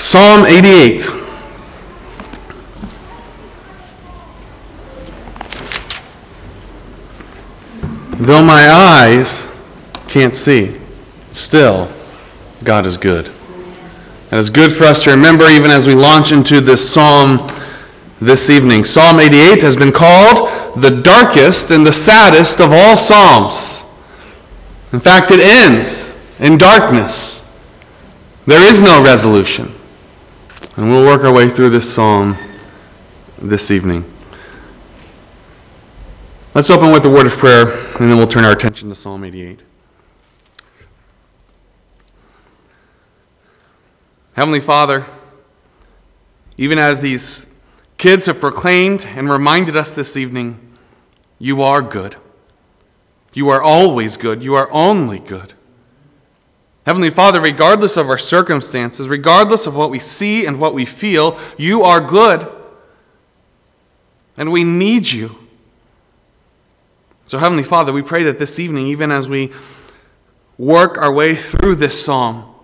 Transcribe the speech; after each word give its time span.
Psalm 0.00 0.46
88. 0.46 1.02
Though 8.18 8.42
my 8.42 8.68
eyes 8.70 9.48
can't 10.08 10.34
see, 10.34 10.76
still, 11.32 11.92
God 12.64 12.86
is 12.86 12.96
good. 12.96 13.26
And 14.30 14.40
it's 14.40 14.50
good 14.50 14.72
for 14.72 14.84
us 14.84 15.04
to 15.04 15.10
remember 15.10 15.44
even 15.44 15.70
as 15.70 15.86
we 15.86 15.94
launch 15.94 16.32
into 16.32 16.62
this 16.62 16.88
psalm 16.88 17.46
this 18.20 18.48
evening. 18.48 18.84
Psalm 18.84 19.20
88 19.20 19.62
has 19.62 19.76
been 19.76 19.92
called 19.92 20.48
the 20.82 21.02
darkest 21.02 21.70
and 21.70 21.86
the 21.86 21.92
saddest 21.92 22.60
of 22.60 22.72
all 22.72 22.96
psalms. 22.96 23.84
In 24.94 24.98
fact, 24.98 25.30
it 25.30 25.40
ends 25.40 26.16
in 26.40 26.56
darkness. 26.56 27.44
There 28.46 28.66
is 28.66 28.82
no 28.82 29.04
resolution. 29.04 29.74
And 30.80 30.88
we'll 30.90 31.04
work 31.04 31.24
our 31.24 31.32
way 31.32 31.46
through 31.46 31.68
this 31.68 31.92
psalm 31.92 32.38
this 33.36 33.70
evening. 33.70 34.10
Let's 36.54 36.70
open 36.70 36.90
with 36.90 37.04
a 37.04 37.10
word 37.10 37.26
of 37.26 37.36
prayer, 37.36 37.70
and 37.98 38.10
then 38.10 38.16
we'll 38.16 38.26
turn 38.26 38.46
our 38.46 38.52
attention 38.52 38.88
to 38.88 38.94
Psalm 38.94 39.22
88. 39.22 39.60
Heavenly 44.36 44.60
Father, 44.60 45.04
even 46.56 46.78
as 46.78 47.02
these 47.02 47.46
kids 47.98 48.24
have 48.24 48.40
proclaimed 48.40 49.04
and 49.04 49.28
reminded 49.28 49.76
us 49.76 49.92
this 49.92 50.16
evening, 50.16 50.78
you 51.38 51.60
are 51.60 51.82
good. 51.82 52.16
You 53.34 53.50
are 53.50 53.60
always 53.60 54.16
good. 54.16 54.42
You 54.42 54.54
are 54.54 54.70
only 54.72 55.18
good. 55.18 55.52
Heavenly 56.86 57.10
Father, 57.10 57.40
regardless 57.40 57.96
of 57.96 58.08
our 58.08 58.18
circumstances, 58.18 59.08
regardless 59.08 59.66
of 59.66 59.76
what 59.76 59.90
we 59.90 59.98
see 59.98 60.46
and 60.46 60.58
what 60.58 60.74
we 60.74 60.84
feel, 60.84 61.38
you 61.58 61.82
are 61.82 62.00
good. 62.00 62.50
And 64.36 64.50
we 64.50 64.64
need 64.64 65.10
you. 65.10 65.36
So, 67.26 67.38
Heavenly 67.38 67.62
Father, 67.62 67.92
we 67.92 68.02
pray 68.02 68.22
that 68.24 68.38
this 68.38 68.58
evening, 68.58 68.86
even 68.86 69.12
as 69.12 69.28
we 69.28 69.52
work 70.58 70.98
our 70.98 71.12
way 71.12 71.34
through 71.34 71.76
this 71.76 72.02
psalm, 72.02 72.54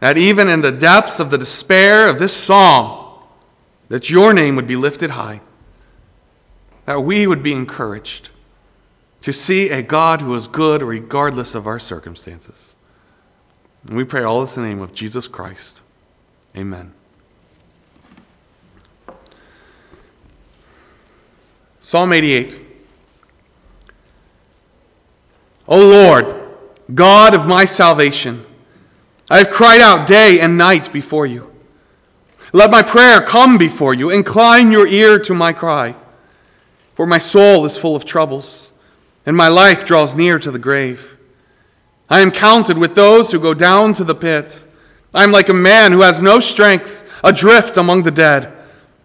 that 0.00 0.16
even 0.16 0.48
in 0.48 0.60
the 0.60 0.70
depths 0.70 1.18
of 1.18 1.30
the 1.30 1.38
despair 1.38 2.08
of 2.08 2.18
this 2.18 2.36
psalm, 2.36 3.20
that 3.88 4.10
your 4.10 4.32
name 4.32 4.54
would 4.54 4.66
be 4.66 4.76
lifted 4.76 5.10
high, 5.10 5.40
that 6.84 7.00
we 7.00 7.26
would 7.26 7.42
be 7.42 7.52
encouraged 7.52 8.30
to 9.22 9.32
see 9.32 9.70
a 9.70 9.82
God 9.82 10.20
who 10.20 10.34
is 10.34 10.46
good 10.46 10.82
regardless 10.82 11.54
of 11.54 11.66
our 11.66 11.78
circumstances. 11.78 12.76
And 13.88 13.96
we 13.96 14.04
pray 14.04 14.22
all 14.22 14.42
this 14.42 14.56
in 14.56 14.62
the 14.62 14.68
name 14.68 14.80
of 14.80 14.92
Jesus 14.92 15.26
Christ. 15.26 15.80
Amen. 16.54 16.92
Psalm 21.80 22.12
88. 22.12 22.60
O 25.66 25.78
Lord, 25.78 26.38
God 26.94 27.34
of 27.34 27.46
my 27.46 27.64
salvation, 27.64 28.44
I 29.30 29.38
have 29.38 29.50
cried 29.50 29.80
out 29.80 30.06
day 30.06 30.38
and 30.38 30.58
night 30.58 30.92
before 30.92 31.26
you. 31.26 31.50
Let 32.52 32.70
my 32.70 32.82
prayer 32.82 33.20
come 33.20 33.58
before 33.58 33.94
you. 33.94 34.10
Incline 34.10 34.70
your 34.70 34.86
ear 34.86 35.18
to 35.20 35.34
my 35.34 35.52
cry. 35.54 35.94
For 36.94 37.06
my 37.06 37.18
soul 37.18 37.64
is 37.64 37.76
full 37.76 37.96
of 37.96 38.04
troubles, 38.04 38.72
and 39.24 39.36
my 39.36 39.48
life 39.48 39.84
draws 39.84 40.14
near 40.14 40.38
to 40.38 40.50
the 40.50 40.58
grave. 40.58 41.17
I 42.10 42.20
am 42.20 42.30
counted 42.30 42.78
with 42.78 42.94
those 42.94 43.32
who 43.32 43.40
go 43.40 43.54
down 43.54 43.94
to 43.94 44.04
the 44.04 44.14
pit. 44.14 44.64
I 45.14 45.24
am 45.24 45.32
like 45.32 45.48
a 45.48 45.54
man 45.54 45.92
who 45.92 46.00
has 46.00 46.22
no 46.22 46.40
strength, 46.40 47.20
adrift 47.22 47.76
among 47.76 48.02
the 48.02 48.10
dead, 48.10 48.52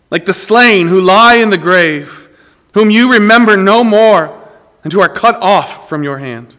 like 0.10 0.26
the 0.26 0.34
slain 0.34 0.88
who 0.88 1.02
lie 1.02 1.36
in 1.36 1.50
the 1.50 1.58
grave, 1.58 2.30
whom 2.74 2.90
you 2.90 3.12
remember 3.12 3.58
no 3.58 3.84
more 3.84 4.40
and 4.84 4.94
who 4.94 5.02
are 5.02 5.10
cut 5.10 5.36
off 5.42 5.90
from 5.90 6.04
your 6.04 6.18
hand. 6.18 6.56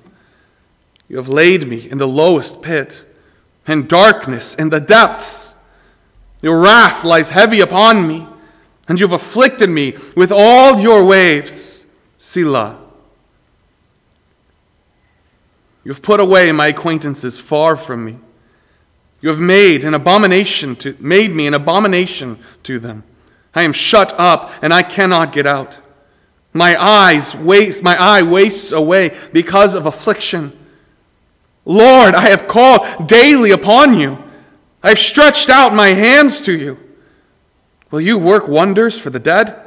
You 1.09 1.17
have 1.17 1.29
laid 1.29 1.69
me 1.69 1.89
in 1.91 1.99
the 1.99 2.09
lowest 2.09 2.63
pit, 2.63 3.05
in 3.67 3.87
darkness 3.87 4.55
in 4.55 4.71
the 4.71 4.81
depths. 4.81 5.55
Your 6.43 6.61
wrath 6.61 7.05
lies 7.05 7.31
heavy 7.31 7.61
upon 7.61 8.07
me, 8.07 8.27
and 8.89 9.01
you 9.01 9.07
have 9.07 9.19
afflicted 9.19 9.71
me 9.71 9.97
with 10.15 10.31
all 10.31 10.79
your 10.79 11.07
waves. 11.07 11.87
Selah. 12.19 12.84
You 15.85 15.93
have 15.93 16.03
put 16.03 16.19
away 16.19 16.51
my 16.53 16.69
acquaintances 16.69 17.39
far 17.39 17.77
from 17.77 18.05
me. 18.05 18.17
You 19.21 19.29
have 19.29 19.41
made 19.41 19.85
an 19.85 19.95
abomination 19.95 20.77
to, 20.77 20.97
made 20.99 21.35
me 21.35 21.47
an 21.47 21.55
abomination 21.55 22.39
to 22.65 22.79
them. 22.79 23.05
I 23.55 23.63
am 23.63 23.73
shut 23.73 24.13
up 24.19 24.53
and 24.63 24.73
I 24.73 24.83
cannot 24.83 25.33
get 25.33 25.47
out. 25.47 25.79
My 26.53 26.81
eyes 26.81 27.37
waste, 27.37 27.83
my 27.83 27.97
eye 27.97 28.23
wastes 28.23 28.73
away 28.73 29.17
because 29.33 29.75
of 29.75 29.87
affliction. 29.87 30.59
Lord, 31.65 32.15
I 32.15 32.29
have 32.31 32.47
called 32.47 33.09
daily 33.09 33.51
upon 33.51 33.99
you. 33.99 34.23
I 34.83 34.91
have 34.91 34.99
stretched 34.99 35.49
out 35.49 35.75
my 35.75 35.89
hands 35.89 36.41
to 36.43 36.57
you. 36.57 36.79
Will 37.91 38.01
you 38.01 38.19
work 38.19 38.49
wonders 38.49 38.99
for 38.99 39.11
the 39.11 39.19
dead? 39.19 39.59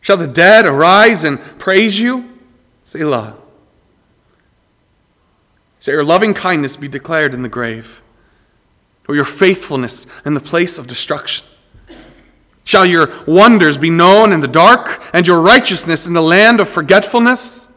Shall 0.00 0.16
the 0.16 0.26
dead 0.26 0.66
arise 0.66 1.24
and 1.24 1.40
praise 1.58 1.98
you? 2.00 2.38
Selah. 2.84 3.39
Shall 5.80 5.94
your 5.94 6.04
loving 6.04 6.34
kindness 6.34 6.76
be 6.76 6.88
declared 6.88 7.34
in 7.34 7.42
the 7.42 7.48
grave, 7.48 8.02
or 9.08 9.14
your 9.14 9.24
faithfulness 9.24 10.06
in 10.24 10.34
the 10.34 10.40
place 10.40 10.78
of 10.78 10.86
destruction? 10.86 11.46
Shall 12.64 12.86
your 12.86 13.10
wonders 13.26 13.78
be 13.78 13.90
known 13.90 14.32
in 14.32 14.40
the 14.40 14.46
dark, 14.46 15.02
and 15.12 15.26
your 15.26 15.40
righteousness 15.40 16.06
in 16.06 16.12
the 16.12 16.22
land 16.22 16.60
of 16.60 16.68
forgetfulness? 16.68 17.68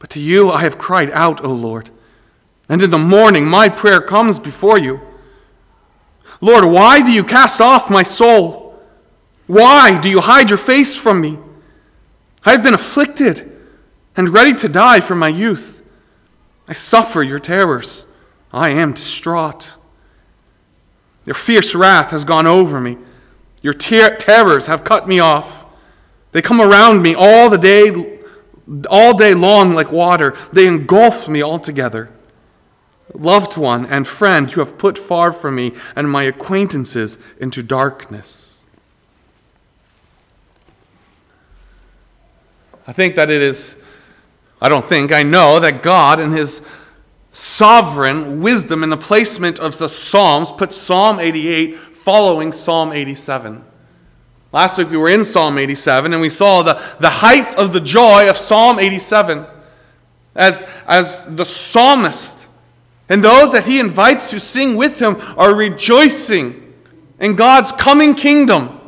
But 0.00 0.10
to 0.10 0.20
you 0.20 0.50
I 0.50 0.62
have 0.62 0.78
cried 0.78 1.10
out, 1.12 1.44
O 1.44 1.52
Lord, 1.52 1.90
and 2.68 2.82
in 2.82 2.90
the 2.90 2.98
morning 2.98 3.46
my 3.46 3.68
prayer 3.68 4.00
comes 4.00 4.40
before 4.40 4.78
you. 4.78 5.00
Lord, 6.40 6.64
why 6.64 7.00
do 7.02 7.12
you 7.12 7.22
cast 7.22 7.60
off 7.60 7.88
my 7.88 8.02
soul? 8.02 8.80
Why 9.46 10.00
do 10.00 10.10
you 10.10 10.20
hide 10.20 10.50
your 10.50 10.58
face 10.58 10.96
from 10.96 11.20
me? 11.20 11.38
I 12.44 12.50
have 12.50 12.64
been 12.64 12.74
afflicted 12.74 13.48
and 14.16 14.28
ready 14.28 14.54
to 14.54 14.68
die 14.68 14.98
from 14.98 15.20
my 15.20 15.28
youth. 15.28 15.81
I 16.72 16.74
suffer 16.74 17.22
your 17.22 17.38
terrors. 17.38 18.06
I 18.50 18.70
am 18.70 18.94
distraught. 18.94 19.74
Your 21.26 21.34
fierce 21.34 21.74
wrath 21.74 22.12
has 22.12 22.24
gone 22.24 22.46
over 22.46 22.80
me. 22.80 22.96
Your 23.60 23.74
ter- 23.74 24.16
terrors 24.16 24.68
have 24.68 24.82
cut 24.82 25.06
me 25.06 25.18
off. 25.18 25.66
They 26.30 26.40
come 26.40 26.62
around 26.62 27.02
me 27.02 27.14
all 27.14 27.50
the 27.50 27.58
day 27.58 28.20
all 28.88 29.14
day 29.14 29.34
long 29.34 29.74
like 29.74 29.92
water. 29.92 30.34
They 30.50 30.66
engulf 30.66 31.28
me 31.28 31.42
altogether. 31.42 32.08
Loved 33.12 33.58
one 33.58 33.84
and 33.84 34.06
friend, 34.06 34.50
you 34.50 34.60
have 34.60 34.78
put 34.78 34.96
far 34.96 35.30
from 35.30 35.56
me 35.56 35.74
and 35.94 36.10
my 36.10 36.22
acquaintances 36.22 37.18
into 37.38 37.62
darkness. 37.62 38.64
I 42.86 42.94
think 42.94 43.16
that 43.16 43.30
it 43.30 43.42
is, 43.42 43.76
I 44.62 44.68
don't 44.68 44.84
think, 44.84 45.10
I 45.10 45.24
know 45.24 45.58
that 45.58 45.82
God, 45.82 46.20
in 46.20 46.30
His 46.30 46.62
sovereign 47.32 48.40
wisdom 48.40 48.84
in 48.84 48.90
the 48.90 48.96
placement 48.96 49.58
of 49.58 49.76
the 49.78 49.88
Psalms, 49.88 50.52
put 50.52 50.72
Psalm 50.72 51.18
88 51.18 51.76
following 51.76 52.52
Psalm 52.52 52.92
87. 52.92 53.64
Last 54.52 54.78
week 54.78 54.90
we 54.90 54.96
were 54.96 55.08
in 55.08 55.24
Psalm 55.24 55.58
87 55.58 56.12
and 56.12 56.22
we 56.22 56.28
saw 56.28 56.62
the, 56.62 56.74
the 57.00 57.10
heights 57.10 57.56
of 57.56 57.72
the 57.72 57.80
joy 57.80 58.30
of 58.30 58.36
Psalm 58.36 58.78
87 58.78 59.46
as, 60.36 60.64
as 60.86 61.26
the 61.26 61.44
psalmist 61.44 62.48
and 63.08 63.24
those 63.24 63.52
that 63.52 63.66
he 63.66 63.80
invites 63.80 64.26
to 64.30 64.38
sing 64.38 64.76
with 64.76 65.00
him 65.00 65.16
are 65.36 65.54
rejoicing 65.54 66.74
in 67.18 67.34
God's 67.34 67.72
coming 67.72 68.14
kingdom. 68.14 68.78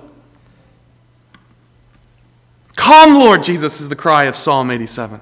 Come, 2.76 3.14
Lord 3.14 3.42
Jesus, 3.42 3.80
is 3.80 3.88
the 3.88 3.96
cry 3.96 4.24
of 4.24 4.36
Psalm 4.36 4.70
87. 4.70 5.20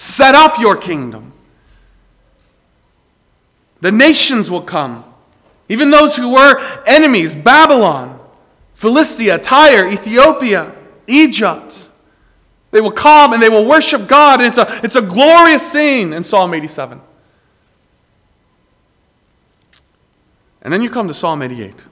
Set 0.00 0.34
up 0.34 0.58
your 0.58 0.76
kingdom. 0.76 1.34
The 3.82 3.92
nations 3.92 4.50
will 4.50 4.62
come, 4.62 5.04
even 5.68 5.90
those 5.90 6.16
who 6.16 6.32
were 6.32 6.58
enemies, 6.86 7.34
Babylon. 7.34 8.18
Philistia, 8.72 9.36
Tyre, 9.36 9.86
Ethiopia, 9.90 10.74
Egypt. 11.06 11.90
They 12.70 12.80
will 12.80 12.92
come 12.92 13.34
and 13.34 13.42
they 13.42 13.50
will 13.50 13.68
worship 13.68 14.08
God. 14.08 14.40
And 14.40 14.46
it's 14.46 14.56
a, 14.56 14.66
it's 14.82 14.96
a 14.96 15.02
glorious 15.02 15.70
scene 15.70 16.14
in 16.14 16.24
Psalm 16.24 16.54
87. 16.54 16.98
And 20.62 20.72
then 20.72 20.80
you 20.80 20.88
come 20.88 21.08
to 21.08 21.14
Psalm 21.14 21.42
88. 21.42 21.84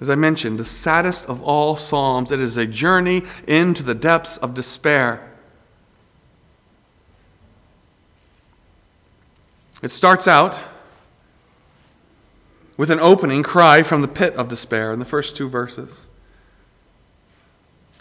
As 0.00 0.08
I 0.08 0.14
mentioned, 0.14 0.60
the 0.60 0.64
saddest 0.64 1.26
of 1.26 1.42
all 1.42 1.74
Psalms, 1.74 2.30
it 2.30 2.38
is 2.38 2.56
a 2.56 2.64
journey 2.64 3.24
into 3.48 3.82
the 3.82 3.94
depths 3.94 4.36
of 4.36 4.54
despair. 4.54 5.33
It 9.84 9.90
starts 9.90 10.26
out 10.26 10.62
with 12.78 12.90
an 12.90 12.98
opening 13.00 13.42
cry 13.42 13.82
from 13.82 14.00
the 14.00 14.08
pit 14.08 14.34
of 14.34 14.48
despair 14.48 14.94
in 14.94 14.98
the 14.98 15.04
first 15.04 15.36
two 15.36 15.46
verses. 15.46 16.08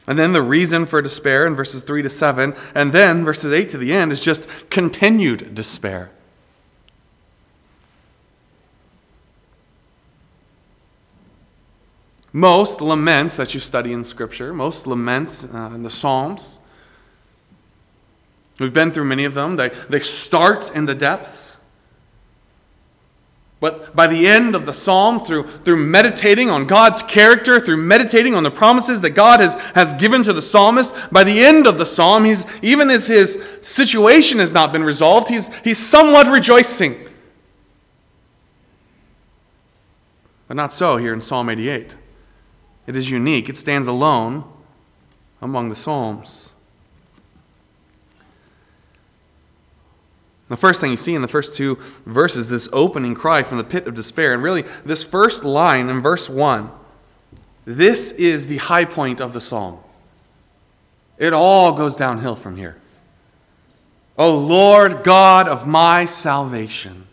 And 0.07 0.17
then 0.17 0.31
the 0.31 0.41
reason 0.41 0.85
for 0.85 1.01
despair 1.01 1.45
in 1.45 1.57
verses 1.57 1.83
3 1.83 2.01
to 2.03 2.09
7, 2.09 2.55
and 2.73 2.93
then 2.93 3.25
verses 3.25 3.51
8 3.51 3.67
to 3.67 3.77
the 3.77 3.91
end 3.91 4.13
is 4.13 4.21
just 4.21 4.47
continued 4.69 5.53
despair. 5.53 6.09
Most 12.31 12.79
laments 12.79 13.35
that 13.35 13.53
you 13.53 13.59
study 13.59 13.91
in 13.91 14.05
Scripture, 14.05 14.53
most 14.53 14.87
laments 14.87 15.43
uh, 15.43 15.71
in 15.75 15.83
the 15.83 15.89
Psalms, 15.89 16.61
we've 18.57 18.73
been 18.73 18.89
through 18.89 19.03
many 19.03 19.25
of 19.25 19.33
them. 19.33 19.57
They, 19.57 19.67
they 19.89 19.99
start 19.99 20.73
in 20.73 20.85
the 20.85 20.95
depths. 20.95 21.52
But 23.63 23.95
by 23.95 24.07
the 24.07 24.27
end 24.27 24.55
of 24.55 24.65
the 24.65 24.73
psalm, 24.73 25.21
through, 25.23 25.47
through 25.47 25.77
meditating 25.77 26.49
on 26.49 26.67
God's 26.67 27.01
character, 27.01 27.61
through 27.61 27.77
meditating 27.77 28.35
on 28.35 28.43
the 28.43 28.51
promises 28.51 28.99
that 28.99 29.11
God 29.11 29.39
has, 29.39 29.53
has 29.71 29.93
given 29.93 30.21
to 30.23 30.33
the 30.33 30.41
psalmist, 30.41 30.93
by 31.13 31.23
the 31.23 31.39
end 31.39 31.65
of 31.65 31.77
the 31.77 31.85
psalm, 31.85 32.25
he's, 32.25 32.45
even 32.61 32.89
as 32.89 33.07
his 33.07 33.41
situation 33.61 34.39
has 34.39 34.51
not 34.51 34.73
been 34.73 34.83
resolved, 34.83 35.29
he's, 35.29 35.47
he's 35.59 35.77
somewhat 35.77 36.27
rejoicing. 36.27 37.07
But 40.49 40.57
not 40.57 40.73
so 40.73 40.97
here 40.97 41.13
in 41.13 41.21
Psalm 41.21 41.49
88. 41.49 41.95
It 42.85 42.97
is 42.97 43.09
unique, 43.09 43.47
it 43.47 43.55
stands 43.55 43.87
alone 43.87 44.43
among 45.41 45.69
the 45.69 45.77
Psalms. 45.77 46.52
The 50.49 50.57
first 50.57 50.81
thing 50.81 50.91
you 50.91 50.97
see 50.97 51.15
in 51.15 51.21
the 51.21 51.27
first 51.27 51.55
two 51.55 51.77
verses, 52.05 52.49
this 52.49 52.67
opening 52.73 53.15
cry 53.15 53.43
from 53.43 53.57
the 53.57 53.63
pit 53.63 53.87
of 53.87 53.95
despair. 53.95 54.33
And 54.33 54.43
really, 54.43 54.63
this 54.85 55.03
first 55.03 55.43
line 55.43 55.89
in 55.89 56.01
verse 56.01 56.29
1, 56.29 56.69
this 57.65 58.11
is 58.11 58.47
the 58.47 58.57
high 58.57 58.85
point 58.85 59.21
of 59.21 59.33
the 59.33 59.41
psalm. 59.41 59.79
It 61.17 61.31
all 61.31 61.71
goes 61.71 61.95
downhill 61.95 62.35
from 62.35 62.57
here. 62.57 62.77
O 64.17 64.37
Lord 64.37 65.03
God 65.03 65.47
of 65.47 65.65
my 65.65 66.05
salvation. 66.05 67.07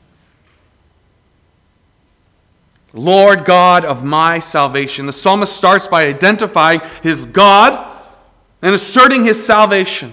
Lord 2.92 3.44
God 3.44 3.84
of 3.84 4.04
my 4.04 4.40
salvation. 4.40 5.06
The 5.06 5.12
psalmist 5.12 5.56
starts 5.56 5.86
by 5.86 6.06
identifying 6.06 6.80
his 7.02 7.24
God 7.24 7.86
and 8.60 8.74
asserting 8.74 9.24
his 9.24 9.44
salvation 9.44 10.12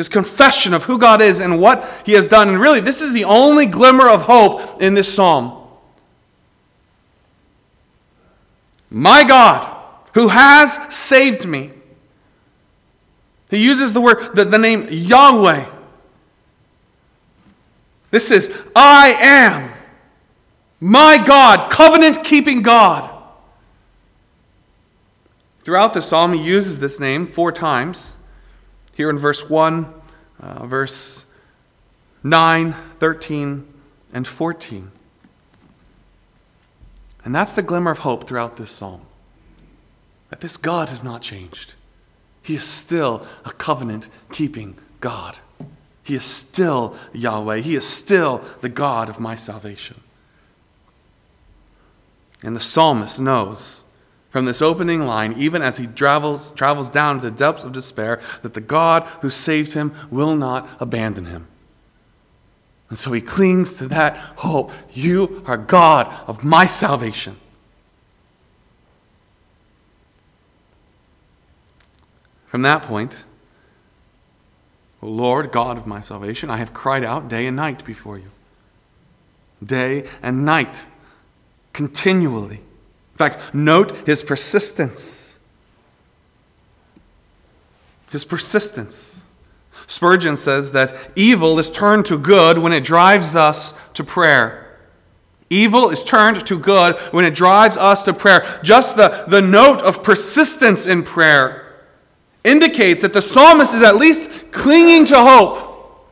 his 0.00 0.08
confession 0.08 0.72
of 0.72 0.84
who 0.84 0.98
God 0.98 1.20
is 1.20 1.40
and 1.40 1.60
what 1.60 2.02
he 2.06 2.12
has 2.12 2.26
done. 2.26 2.48
And 2.48 2.58
really, 2.58 2.80
this 2.80 3.02
is 3.02 3.12
the 3.12 3.24
only 3.24 3.66
glimmer 3.66 4.08
of 4.08 4.22
hope 4.22 4.80
in 4.80 4.94
this 4.94 5.12
psalm. 5.12 5.56
My 8.88 9.22
God, 9.22 9.76
who 10.14 10.28
has 10.28 10.74
saved 10.88 11.46
me. 11.46 11.70
He 13.50 13.62
uses 13.62 13.92
the 13.92 14.00
word, 14.00 14.34
the, 14.34 14.44
the 14.44 14.58
name 14.58 14.88
Yahweh. 14.90 15.66
This 18.10 18.30
is, 18.30 18.50
I 18.74 19.14
am 19.20 19.72
my 20.80 21.22
God, 21.22 21.70
covenant 21.70 22.24
keeping 22.24 22.62
God. 22.62 23.08
Throughout 25.60 25.92
the 25.92 26.00
psalm, 26.00 26.32
he 26.32 26.42
uses 26.42 26.78
this 26.78 26.98
name 26.98 27.26
four 27.26 27.52
times 27.52 28.16
here 29.00 29.08
in 29.08 29.16
verse 29.16 29.48
1, 29.48 29.94
uh, 30.40 30.66
verse 30.66 31.24
9, 32.22 32.74
13, 32.98 33.66
and 34.12 34.28
14. 34.28 34.90
And 37.24 37.34
that's 37.34 37.54
the 37.54 37.62
glimmer 37.62 37.92
of 37.92 38.00
hope 38.00 38.28
throughout 38.28 38.58
this 38.58 38.70
psalm 38.70 39.00
that 40.28 40.40
this 40.40 40.58
God 40.58 40.90
has 40.90 41.02
not 41.02 41.22
changed. 41.22 41.72
He 42.42 42.56
is 42.56 42.66
still 42.66 43.26
a 43.46 43.52
covenant 43.52 44.10
keeping 44.32 44.76
God. 45.00 45.38
He 46.02 46.14
is 46.14 46.26
still 46.26 46.94
Yahweh. 47.14 47.60
He 47.60 47.76
is 47.76 47.88
still 47.88 48.44
the 48.60 48.68
God 48.68 49.08
of 49.08 49.18
my 49.18 49.34
salvation. 49.34 50.02
And 52.42 52.54
the 52.54 52.60
psalmist 52.60 53.18
knows 53.18 53.79
from 54.30 54.44
this 54.44 54.62
opening 54.62 55.00
line, 55.00 55.34
even 55.36 55.60
as 55.60 55.76
he 55.76 55.86
travels, 55.86 56.52
travels 56.52 56.88
down 56.88 57.16
to 57.16 57.22
the 57.22 57.36
depths 57.36 57.64
of 57.64 57.72
despair, 57.72 58.20
that 58.42 58.54
the 58.54 58.60
God 58.60 59.02
who 59.20 59.28
saved 59.28 59.72
him 59.72 59.92
will 60.10 60.36
not 60.36 60.68
abandon 60.80 61.26
him. 61.26 61.48
And 62.88 62.98
so 62.98 63.12
he 63.12 63.20
clings 63.20 63.74
to 63.74 63.88
that 63.88 64.16
hope. 64.16 64.72
You 64.92 65.42
are 65.46 65.56
God 65.56 66.12
of 66.26 66.42
my 66.42 66.66
salvation. 66.66 67.36
From 72.46 72.62
that 72.62 72.82
point, 72.82 73.24
O 75.02 75.06
Lord, 75.06 75.50
God 75.50 75.76
of 75.76 75.86
my 75.86 76.00
salvation, 76.00 76.50
I 76.50 76.56
have 76.58 76.74
cried 76.74 77.04
out 77.04 77.28
day 77.28 77.46
and 77.46 77.56
night 77.56 77.84
before 77.84 78.18
you. 78.18 78.30
Day 79.64 80.06
and 80.22 80.44
night, 80.44 80.84
continually 81.72 82.60
fact, 83.20 83.54
note 83.54 84.06
his 84.06 84.22
persistence. 84.22 85.38
His 88.10 88.24
persistence. 88.24 89.24
Spurgeon 89.86 90.36
says 90.36 90.72
that 90.72 90.94
evil 91.16 91.58
is 91.58 91.70
turned 91.70 92.06
to 92.06 92.18
good 92.18 92.58
when 92.58 92.72
it 92.72 92.84
drives 92.84 93.34
us 93.34 93.74
to 93.94 94.04
prayer. 94.04 94.78
Evil 95.50 95.90
is 95.90 96.04
turned 96.04 96.46
to 96.46 96.58
good 96.58 96.96
when 97.12 97.24
it 97.24 97.34
drives 97.34 97.76
us 97.76 98.04
to 98.04 98.12
prayer. 98.12 98.60
Just 98.62 98.96
the, 98.96 99.24
the 99.26 99.42
note 99.42 99.82
of 99.82 100.02
persistence 100.02 100.86
in 100.86 101.02
prayer 101.02 101.74
indicates 102.44 103.02
that 103.02 103.12
the 103.12 103.20
psalmist 103.20 103.74
is 103.74 103.82
at 103.82 103.96
least 103.96 104.52
clinging 104.52 105.04
to 105.06 105.16
hope. 105.16 106.06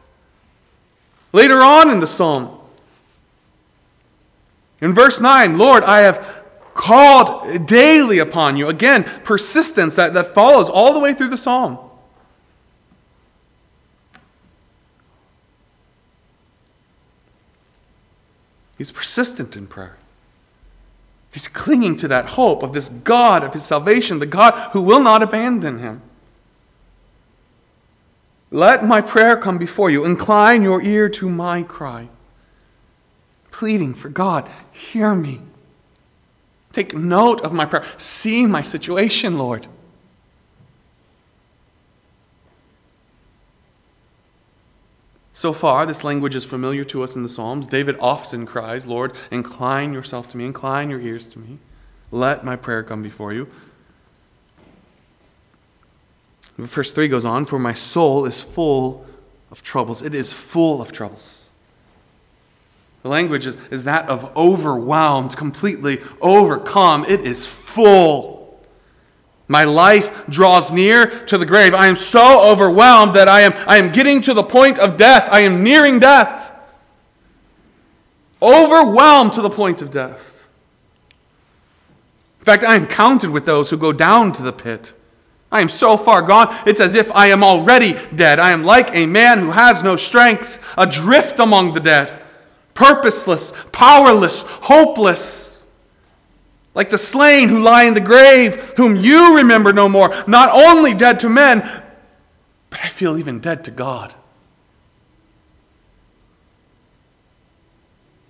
Later 1.33 1.61
on 1.61 1.91
in 1.91 2.01
the 2.01 2.07
psalm, 2.07 2.59
in 4.81 4.93
verse 4.93 5.21
9, 5.21 5.59
Lord, 5.59 5.85
I 5.85 6.01
have 6.01 6.48
called 6.79 7.67
daily 7.67 8.21
upon 8.21 8.57
you. 8.57 8.69
Again, 8.69 9.03
persistence 9.25 9.97
that, 9.97 10.15
that 10.15 10.33
follows 10.33 10.71
all 10.71 10.95
the 10.95 11.01
way 11.01 11.13
through 11.13 11.29
the 11.29 11.37
psalm. 11.37 11.77
He's 18.79 18.93
persistent 18.93 19.57
in 19.57 19.67
prayer. 19.67 19.97
He's 21.33 21.49
clinging 21.49 21.97
to 21.97 22.09
that 22.09 22.27
hope 22.27 22.63
of 22.63 22.73
this 22.73 22.89
God 22.89 23.43
of 23.43 23.55
his 23.55 23.65
salvation, 23.65 24.21
the 24.21 24.27
God 24.27 24.71
who 24.73 24.81
will 24.81 25.01
not 25.01 25.21
abandon 25.21 25.81
him. 25.81 26.01
Let 28.53 28.85
my 28.85 29.01
prayer 29.01 29.37
come 29.37 29.59
before 29.59 29.91
you. 29.91 30.05
Incline 30.05 30.63
your 30.63 30.81
ear 30.81 31.09
to 31.09 31.29
my 31.29 31.65
cry. 31.65 32.09
Pleading 33.51 33.95
for 33.95 34.09
God, 34.09 34.49
hear 34.73 35.17
me. 35.17 35.41
Take 36.79 36.95
note 36.95 37.41
of 37.41 37.53
my 37.53 37.65
prayer. 37.65 37.85
See 37.97 38.47
my 38.47 38.63
situation, 38.63 39.37
Lord. 39.37 39.67
So 45.33 45.53
far, 45.53 45.87
this 45.87 46.05
language 46.05 46.37
is 46.37 46.45
familiar 46.45 46.85
to 46.85 47.03
us 47.03 47.17
in 47.17 47.25
the 47.25 47.29
Psalms. 47.29 47.67
David 47.67 47.97
often 47.99 48.47
cries, 48.47 48.87
Lord, 48.87 49.17
incline 49.33 49.93
yourself 49.93 50.29
to 50.29 50.37
me, 50.37 50.45
incline 50.45 50.89
your 50.89 51.01
ears 51.01 51.27
to 51.31 51.41
me. 51.41 51.59
Let 52.13 52.45
my 52.45 52.55
prayer 52.55 52.85
come 52.85 53.03
before 53.03 53.33
you. 53.33 53.49
Verse 56.59 56.93
3 56.93 57.09
goes 57.09 57.25
on, 57.25 57.45
For 57.45 57.59
my 57.59 57.73
soul 57.73 58.25
is 58.25 58.41
full 58.41 59.05
of 59.51 59.65
troubles. 59.65 60.01
It 60.01 60.15
is 60.15 60.33
full 60.33 60.81
of 60.81 60.93
troubles. 60.93 61.48
The 63.03 63.09
language 63.09 63.47
is, 63.47 63.57
is 63.71 63.85
that 63.85 64.09
of 64.09 64.37
overwhelmed, 64.37 65.37
completely 65.37 65.99
overcome. 66.21 67.05
It 67.05 67.21
is 67.21 67.47
full. 67.47 68.61
My 69.47 69.65
life 69.65 70.27
draws 70.27 70.73
near 70.73 71.07
to 71.27 71.39
the 71.39 71.47
grave. 71.47 71.75
I 71.75 71.87
am 71.87 71.97
so 71.97 72.51
overwhelmed 72.51 73.15
that 73.15 73.29
I 73.29 73.43
am, 73.43 73.55
I 73.67 73.79
am 73.79 73.93
getting 73.93 74.21
to 74.23 74.35
the 74.35 74.43
point 74.43 74.79
of 74.79 74.97
death. 74.97 75.29
I 75.31 75.41
am 75.41 75.63
nearing 75.63 76.01
death. 76.01 76.53
Overwhelmed 78.43 79.33
to 79.35 79.43
the 79.43 79.51
point 79.51 79.81
of 79.81 79.91
death. 79.91 80.47
In 82.41 82.45
fact, 82.45 82.65
I 82.65 82.75
am 82.75 82.87
counted 82.87 83.31
with 83.31 83.47
those 83.47 83.71
who 83.71 83.77
go 83.77 83.93
down 83.93 84.33
to 84.33 84.43
the 84.43 84.53
pit. 84.53 84.93
I 85.51 85.61
am 85.61 85.71
so 85.71 85.97
far 85.97 86.21
gone, 86.21 86.55
it's 86.67 86.81
as 86.81 86.95
if 86.95 87.11
I 87.13 87.29
am 87.29 87.43
already 87.43 87.97
dead. 88.15 88.39
I 88.39 88.51
am 88.51 88.65
like 88.65 88.95
a 88.95 89.07
man 89.07 89.39
who 89.39 89.51
has 89.53 89.83
no 89.83 89.97
strength, 89.97 90.75
adrift 90.77 91.39
among 91.39 91.73
the 91.73 91.81
dead 91.81 92.23
purposeless, 92.79 93.53
powerless, 93.73 94.43
hopeless. 94.43 95.65
Like 96.77 96.91
the 96.91 96.99
slain 96.99 97.49
who 97.49 97.59
lie 97.59 97.85
in 97.85 97.95
the 97.95 98.01
grave, 98.01 98.55
whom 98.77 98.95
you 98.95 99.39
remember 99.39 99.73
no 99.73 99.89
more, 99.89 100.15
not 100.29 100.51
only 100.53 100.95
dead 100.95 101.19
to 101.21 101.29
men, 101.29 101.61
but 102.71 102.79
I 102.85 102.89
feel 102.89 103.19
even 103.19 103.41
dead 103.41 103.65
to 103.65 103.73
God. 103.73 104.15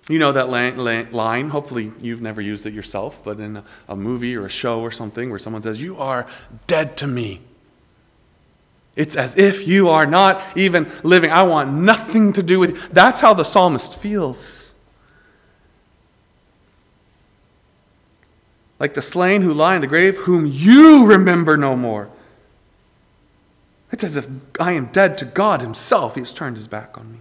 You 0.09 0.17
know 0.17 0.31
that 0.31 0.49
line. 0.49 1.49
Hopefully, 1.49 1.91
you've 2.01 2.23
never 2.23 2.41
used 2.41 2.65
it 2.65 2.73
yourself, 2.73 3.23
but 3.23 3.39
in 3.39 3.61
a 3.87 3.95
movie 3.95 4.35
or 4.35 4.47
a 4.47 4.49
show 4.49 4.81
or 4.81 4.89
something 4.89 5.29
where 5.29 5.37
someone 5.37 5.61
says, 5.61 5.79
You 5.79 5.97
are 5.97 6.25
dead 6.65 6.97
to 6.97 7.07
me. 7.07 7.41
It's 8.95 9.15
as 9.15 9.37
if 9.37 9.67
you 9.67 9.89
are 9.89 10.05
not 10.05 10.41
even 10.57 10.91
living. 11.03 11.31
I 11.31 11.43
want 11.43 11.73
nothing 11.73 12.33
to 12.33 12.43
do 12.43 12.59
with 12.59 12.71
you. 12.71 12.77
That's 12.91 13.21
how 13.21 13.33
the 13.33 13.45
psalmist 13.45 13.97
feels. 13.97 14.73
Like 18.79 18.93
the 18.93 19.01
slain 19.01 19.41
who 19.41 19.53
lie 19.53 19.75
in 19.75 19.81
the 19.81 19.87
grave, 19.87 20.17
whom 20.17 20.45
you 20.45 21.05
remember 21.05 21.57
no 21.57 21.75
more. 21.75 22.09
It's 23.91 24.03
as 24.03 24.17
if 24.17 24.27
I 24.59 24.73
am 24.73 24.87
dead 24.87 25.17
to 25.19 25.25
God 25.25 25.61
Himself. 25.61 26.15
He 26.15 26.21
has 26.21 26.33
turned 26.33 26.55
His 26.55 26.67
back 26.67 26.97
on 26.97 27.11
me. 27.11 27.19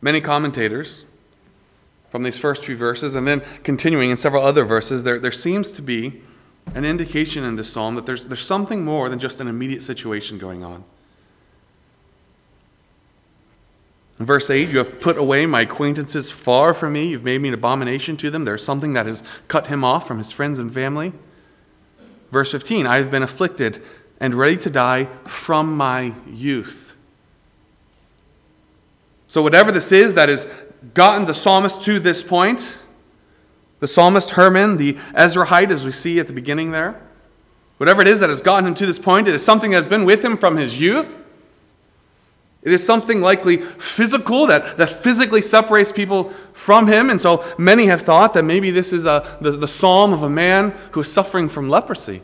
Many 0.00 0.20
commentators 0.20 1.04
from 2.14 2.22
these 2.22 2.38
first 2.38 2.64
few 2.64 2.76
verses, 2.76 3.16
and 3.16 3.26
then 3.26 3.42
continuing 3.64 4.08
in 4.08 4.16
several 4.16 4.44
other 4.44 4.64
verses, 4.64 5.02
there, 5.02 5.18
there 5.18 5.32
seems 5.32 5.72
to 5.72 5.82
be 5.82 6.22
an 6.72 6.84
indication 6.84 7.42
in 7.42 7.56
this 7.56 7.72
psalm 7.72 7.96
that 7.96 8.06
there's, 8.06 8.26
there's 8.26 8.46
something 8.46 8.84
more 8.84 9.08
than 9.08 9.18
just 9.18 9.40
an 9.40 9.48
immediate 9.48 9.82
situation 9.82 10.38
going 10.38 10.62
on. 10.62 10.84
In 14.20 14.26
verse 14.26 14.48
8, 14.48 14.68
you 14.68 14.78
have 14.78 15.00
put 15.00 15.18
away 15.18 15.44
my 15.44 15.62
acquaintances 15.62 16.30
far 16.30 16.72
from 16.72 16.92
me. 16.92 17.08
You've 17.08 17.24
made 17.24 17.40
me 17.40 17.48
an 17.48 17.54
abomination 17.54 18.16
to 18.18 18.30
them. 18.30 18.44
There's 18.44 18.62
something 18.62 18.92
that 18.92 19.06
has 19.06 19.24
cut 19.48 19.66
him 19.66 19.82
off 19.82 20.06
from 20.06 20.18
his 20.18 20.30
friends 20.30 20.60
and 20.60 20.72
family. 20.72 21.12
Verse 22.30 22.52
15, 22.52 22.86
I 22.86 22.98
have 22.98 23.10
been 23.10 23.24
afflicted 23.24 23.82
and 24.20 24.36
ready 24.36 24.56
to 24.58 24.70
die 24.70 25.08
from 25.24 25.76
my 25.76 26.14
youth. 26.28 26.83
So, 29.34 29.42
whatever 29.42 29.72
this 29.72 29.90
is 29.90 30.14
that 30.14 30.28
has 30.28 30.46
gotten 30.94 31.26
the 31.26 31.34
psalmist 31.34 31.82
to 31.82 31.98
this 31.98 32.22
point, 32.22 32.78
the 33.80 33.88
psalmist 33.88 34.36
Heman, 34.36 34.76
the 34.76 34.92
Ezrahite, 34.92 35.72
as 35.72 35.84
we 35.84 35.90
see 35.90 36.20
at 36.20 36.28
the 36.28 36.32
beginning 36.32 36.70
there, 36.70 37.02
whatever 37.78 38.00
it 38.00 38.06
is 38.06 38.20
that 38.20 38.28
has 38.28 38.40
gotten 38.40 38.64
him 38.64 38.74
to 38.74 38.86
this 38.86 39.00
point, 39.00 39.26
it 39.26 39.34
is 39.34 39.44
something 39.44 39.72
that 39.72 39.78
has 39.78 39.88
been 39.88 40.04
with 40.04 40.24
him 40.24 40.36
from 40.36 40.56
his 40.56 40.80
youth. 40.80 41.20
It 42.62 42.72
is 42.72 42.86
something 42.86 43.20
likely 43.20 43.56
physical 43.56 44.46
that, 44.46 44.78
that 44.78 44.88
physically 44.88 45.42
separates 45.42 45.90
people 45.90 46.30
from 46.52 46.86
him. 46.86 47.10
And 47.10 47.20
so 47.20 47.44
many 47.58 47.86
have 47.86 48.02
thought 48.02 48.34
that 48.34 48.44
maybe 48.44 48.70
this 48.70 48.92
is 48.92 49.04
a, 49.04 49.36
the, 49.40 49.50
the 49.50 49.66
psalm 49.66 50.12
of 50.12 50.22
a 50.22 50.30
man 50.30 50.70
who 50.92 51.00
is 51.00 51.12
suffering 51.12 51.48
from 51.48 51.68
leprosy. 51.68 52.22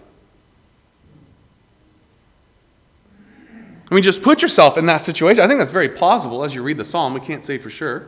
I 3.90 3.94
mean, 3.94 4.04
just 4.04 4.22
put 4.22 4.40
yourself 4.40 4.78
in 4.78 4.86
that 4.86 4.98
situation. 4.98 5.42
I 5.42 5.48
think 5.48 5.58
that's 5.58 5.72
very 5.72 5.88
plausible 5.88 6.44
as 6.44 6.54
you 6.54 6.62
read 6.62 6.76
the 6.76 6.84
psalm. 6.84 7.12
We 7.12 7.20
can't 7.20 7.44
say 7.44 7.58
for 7.58 7.70
sure. 7.70 8.06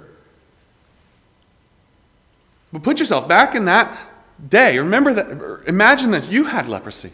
But 2.73 2.83
put 2.83 3.01
yourself 3.01 3.27
back 3.27 3.55
in 3.55 3.65
that 3.65 3.99
day. 4.49 4.79
Remember 4.79 5.13
that, 5.13 5.65
imagine 5.67 6.13
that 6.13 6.31
you 6.31 6.45
had 6.45 6.69
leprosy. 6.69 7.11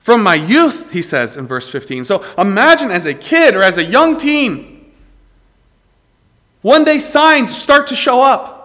From 0.00 0.22
my 0.22 0.34
youth, 0.34 0.92
he 0.92 1.02
says 1.02 1.36
in 1.36 1.46
verse 1.46 1.70
15. 1.70 2.04
So 2.04 2.22
imagine 2.36 2.90
as 2.90 3.06
a 3.06 3.14
kid 3.14 3.54
or 3.54 3.62
as 3.62 3.78
a 3.78 3.84
young 3.84 4.16
teen, 4.16 4.92
one 6.62 6.84
day 6.84 6.98
signs 6.98 7.56
start 7.56 7.86
to 7.86 7.96
show 7.96 8.22
up. 8.22 8.59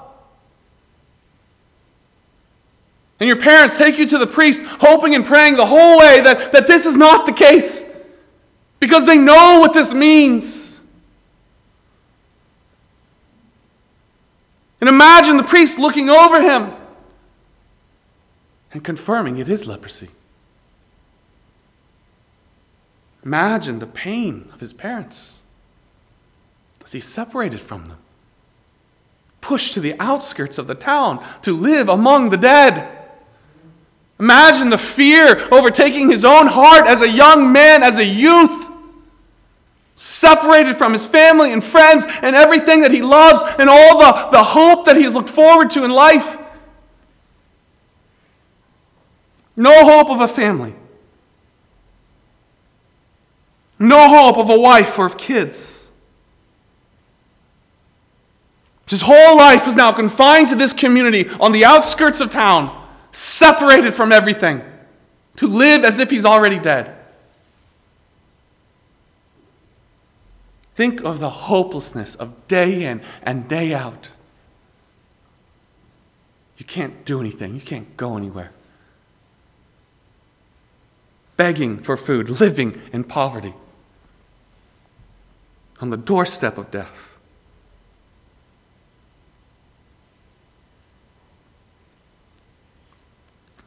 And 3.19 3.27
your 3.27 3.39
parents 3.39 3.77
take 3.77 3.97
you 3.97 4.05
to 4.07 4.17
the 4.17 4.27
priest, 4.27 4.61
hoping 4.79 5.15
and 5.15 5.25
praying 5.25 5.55
the 5.55 5.65
whole 5.65 5.99
way 5.99 6.21
that, 6.21 6.51
that 6.51 6.67
this 6.67 6.85
is 6.85 6.97
not 6.97 7.25
the 7.25 7.31
case. 7.31 7.85
Because 8.79 9.05
they 9.05 9.17
know 9.17 9.59
what 9.61 9.73
this 9.73 9.93
means. 9.93 10.81
And 14.81 14.89
imagine 14.89 15.37
the 15.37 15.43
priest 15.43 15.79
looking 15.79 16.09
over 16.09 16.41
him 16.41 16.73
and 18.71 18.83
confirming 18.83 19.37
it 19.37 19.47
is 19.47 19.65
leprosy. 19.65 20.09
Imagine 23.23 23.79
the 23.79 23.87
pain 23.87 24.49
of 24.53 24.59
his 24.59 24.73
parents 24.73 25.41
as 26.83 26.91
he 26.91 26.99
separated 26.99 27.59
from 27.61 27.85
them, 27.85 27.97
pushed 29.41 29.73
to 29.73 29.79
the 29.79 29.95
outskirts 29.99 30.57
of 30.57 30.67
the 30.67 30.75
town 30.75 31.25
to 31.41 31.53
live 31.53 31.89
among 31.89 32.29
the 32.29 32.37
dead. 32.37 33.04
Imagine 34.19 34.69
the 34.69 34.77
fear 34.77 35.47
overtaking 35.51 36.09
his 36.09 36.23
own 36.23 36.47
heart 36.47 36.87
as 36.87 37.01
a 37.01 37.09
young 37.09 37.51
man, 37.51 37.83
as 37.83 37.99
a 37.99 38.05
youth, 38.05 38.69
separated 39.95 40.75
from 40.75 40.93
his 40.93 41.05
family 41.05 41.51
and 41.53 41.63
friends 41.63 42.05
and 42.21 42.35
everything 42.35 42.81
that 42.81 42.91
he 42.91 43.01
loves 43.01 43.41
and 43.59 43.69
all 43.69 43.99
the, 43.99 44.29
the 44.31 44.43
hope 44.43 44.85
that 44.85 44.97
he's 44.97 45.13
looked 45.13 45.29
forward 45.29 45.69
to 45.71 45.83
in 45.83 45.91
life. 45.91 46.37
No 49.55 49.85
hope 49.85 50.09
of 50.09 50.21
a 50.21 50.27
family. 50.27 50.75
No 53.79 54.09
hope 54.09 54.37
of 54.37 54.49
a 54.49 54.59
wife 54.59 54.97
or 54.99 55.05
of 55.05 55.17
kids. 55.17 55.91
His 58.87 59.01
whole 59.01 59.37
life 59.37 59.67
is 59.67 59.75
now 59.75 59.91
confined 59.91 60.49
to 60.49 60.55
this 60.55 60.71
community 60.71 61.27
on 61.39 61.51
the 61.51 61.65
outskirts 61.65 62.21
of 62.21 62.29
town, 62.29 62.84
separated 63.15 63.93
from 63.93 64.11
everything, 64.11 64.61
to 65.37 65.47
live 65.47 65.83
as 65.83 65.99
if 65.99 66.09
he's 66.09 66.25
already 66.25 66.59
dead. 66.59 66.95
Think 70.75 71.01
of 71.03 71.19
the 71.19 71.29
hopelessness 71.29 72.15
of 72.15 72.47
day 72.49 72.83
in 72.83 73.01
and 73.23 73.47
day 73.47 73.73
out. 73.73 74.11
You 76.57 76.65
can't 76.65 77.05
do 77.05 77.19
anything, 77.21 77.55
you 77.55 77.61
can't 77.61 77.95
go 77.95 78.17
anywhere. 78.17 78.51
Begging 81.37 81.79
for 81.79 81.95
food, 81.95 82.29
living 82.29 82.81
in 82.91 83.05
poverty 83.05 83.53
on 85.81 85.89
the 85.89 85.97
doorstep 85.97 86.57
of 86.57 86.71
death. 86.71 87.14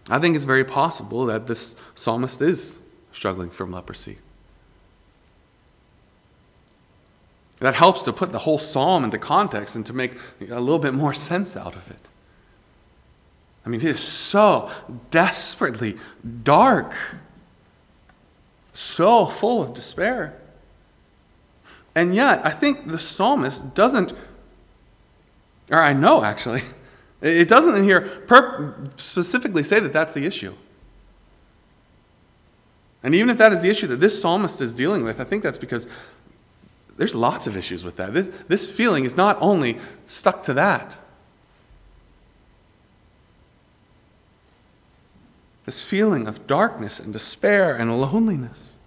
I 0.08 0.18
think 0.18 0.36
it's 0.36 0.44
very 0.44 0.64
possible 0.64 1.26
that 1.26 1.46
this 1.46 1.76
psalmist 1.94 2.40
is 2.40 2.80
struggling 3.12 3.50
from 3.50 3.72
leprosy. 3.72 4.18
That 7.58 7.74
helps 7.74 8.02
to 8.04 8.12
put 8.12 8.32
the 8.32 8.38
whole 8.38 8.58
psalm 8.58 9.04
into 9.04 9.18
context 9.18 9.74
and 9.74 9.84
to 9.86 9.92
make 9.92 10.12
a 10.40 10.60
little 10.60 10.78
bit 10.78 10.94
more 10.94 11.12
sense 11.12 11.56
out 11.56 11.74
of 11.74 11.90
it. 11.90 12.08
I 13.66 13.68
mean, 13.68 13.80
it 13.80 13.86
is 13.86 14.00
so 14.00 14.70
desperately 15.10 15.98
dark, 16.44 16.94
so 18.72 19.26
full 19.26 19.62
of 19.62 19.74
despair. 19.74 20.40
And 21.94 22.14
yet, 22.14 22.40
I 22.46 22.50
think 22.50 22.86
the 22.86 22.98
psalmist 22.98 23.74
doesn't, 23.74 24.12
or 25.70 25.82
I 25.82 25.92
know 25.92 26.22
actually, 26.22 26.62
it 27.20 27.48
doesn't 27.48 27.74
in 27.76 27.84
here 27.84 28.24
specifically 28.96 29.62
say 29.64 29.80
that 29.80 29.92
that's 29.92 30.12
the 30.12 30.24
issue. 30.24 30.54
And 33.02 33.14
even 33.14 33.30
if 33.30 33.38
that 33.38 33.52
is 33.52 33.62
the 33.62 33.70
issue 33.70 33.86
that 33.88 34.00
this 34.00 34.20
psalmist 34.20 34.60
is 34.60 34.74
dealing 34.74 35.04
with, 35.04 35.20
I 35.20 35.24
think 35.24 35.42
that's 35.42 35.58
because 35.58 35.86
there's 36.96 37.14
lots 37.14 37.46
of 37.46 37.56
issues 37.56 37.84
with 37.84 37.96
that. 37.96 38.12
This, 38.12 38.28
this 38.48 38.70
feeling 38.70 39.04
is 39.04 39.16
not 39.16 39.38
only 39.40 39.78
stuck 40.06 40.42
to 40.44 40.54
that. 40.54 40.98
This 45.64 45.82
feeling 45.84 46.26
of 46.26 46.46
darkness 46.46 46.98
and 46.98 47.12
despair 47.12 47.76
and 47.76 48.00
loneliness 48.00 48.78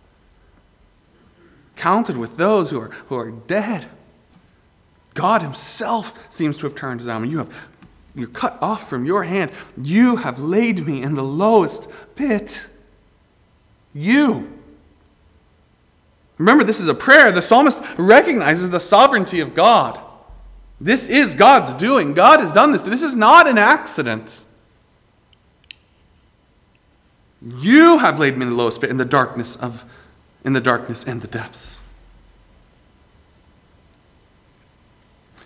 counted 1.75 2.17
with 2.17 2.37
those 2.37 2.69
who 2.69 2.79
are, 2.79 2.89
who 3.07 3.15
are 3.15 3.31
dead. 3.31 3.87
God 5.13 5.41
Himself 5.41 6.31
seems 6.31 6.57
to 6.57 6.65
have 6.65 6.75
turned 6.75 7.07
arm. 7.07 7.25
You 7.25 7.39
have 7.39 7.70
you're 8.15 8.27
cut 8.27 8.57
off 8.61 8.89
from 8.89 9.05
your 9.05 9.23
hand. 9.23 9.51
You 9.81 10.17
have 10.17 10.39
laid 10.39 10.85
me 10.85 11.01
in 11.01 11.15
the 11.15 11.23
lowest 11.23 11.87
pit. 12.15 12.69
You. 13.93 14.51
Remember, 16.37 16.63
this 16.63 16.79
is 16.79 16.87
a 16.87 16.93
prayer. 16.93 17.31
The 17.31 17.41
psalmist 17.41 17.81
recognizes 17.97 18.69
the 18.69 18.79
sovereignty 18.79 19.39
of 19.39 19.53
God. 19.53 19.99
This 20.79 21.07
is 21.07 21.35
God's 21.35 21.73
doing. 21.75 22.13
God 22.13 22.39
has 22.39 22.53
done 22.53 22.71
this. 22.71 22.81
This 22.83 23.03
is 23.03 23.15
not 23.15 23.47
an 23.47 23.57
accident. 23.57 24.45
You 27.41 27.99
have 27.99 28.19
laid 28.19 28.37
me 28.37 28.43
in 28.43 28.49
the 28.49 28.55
lowest 28.55 28.81
pit 28.81 28.89
in 28.89 28.97
the 28.97 29.05
darkness 29.05 29.55
of 29.55 29.85
in 30.43 30.53
the 30.53 30.61
darkness 30.61 31.03
and 31.03 31.21
the 31.21 31.27
depths. 31.27 31.83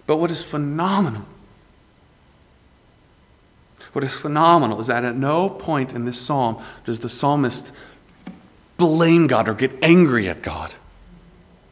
But 0.07 0.17
what 0.17 0.31
is 0.31 0.43
phenomenal, 0.43 1.25
what 3.95 4.03
is 4.03 4.13
phenomenal 4.13 4.81
is 4.81 4.87
that 4.87 5.05
at 5.05 5.15
no 5.15 5.49
point 5.49 5.93
in 5.93 6.03
this 6.03 6.19
psalm 6.19 6.61
does 6.83 6.99
the 6.99 7.07
psalmist 7.07 7.73
blame 8.75 9.25
God 9.25 9.47
or 9.47 9.53
get 9.53 9.71
angry 9.81 10.27
at 10.27 10.41
God. 10.41 10.73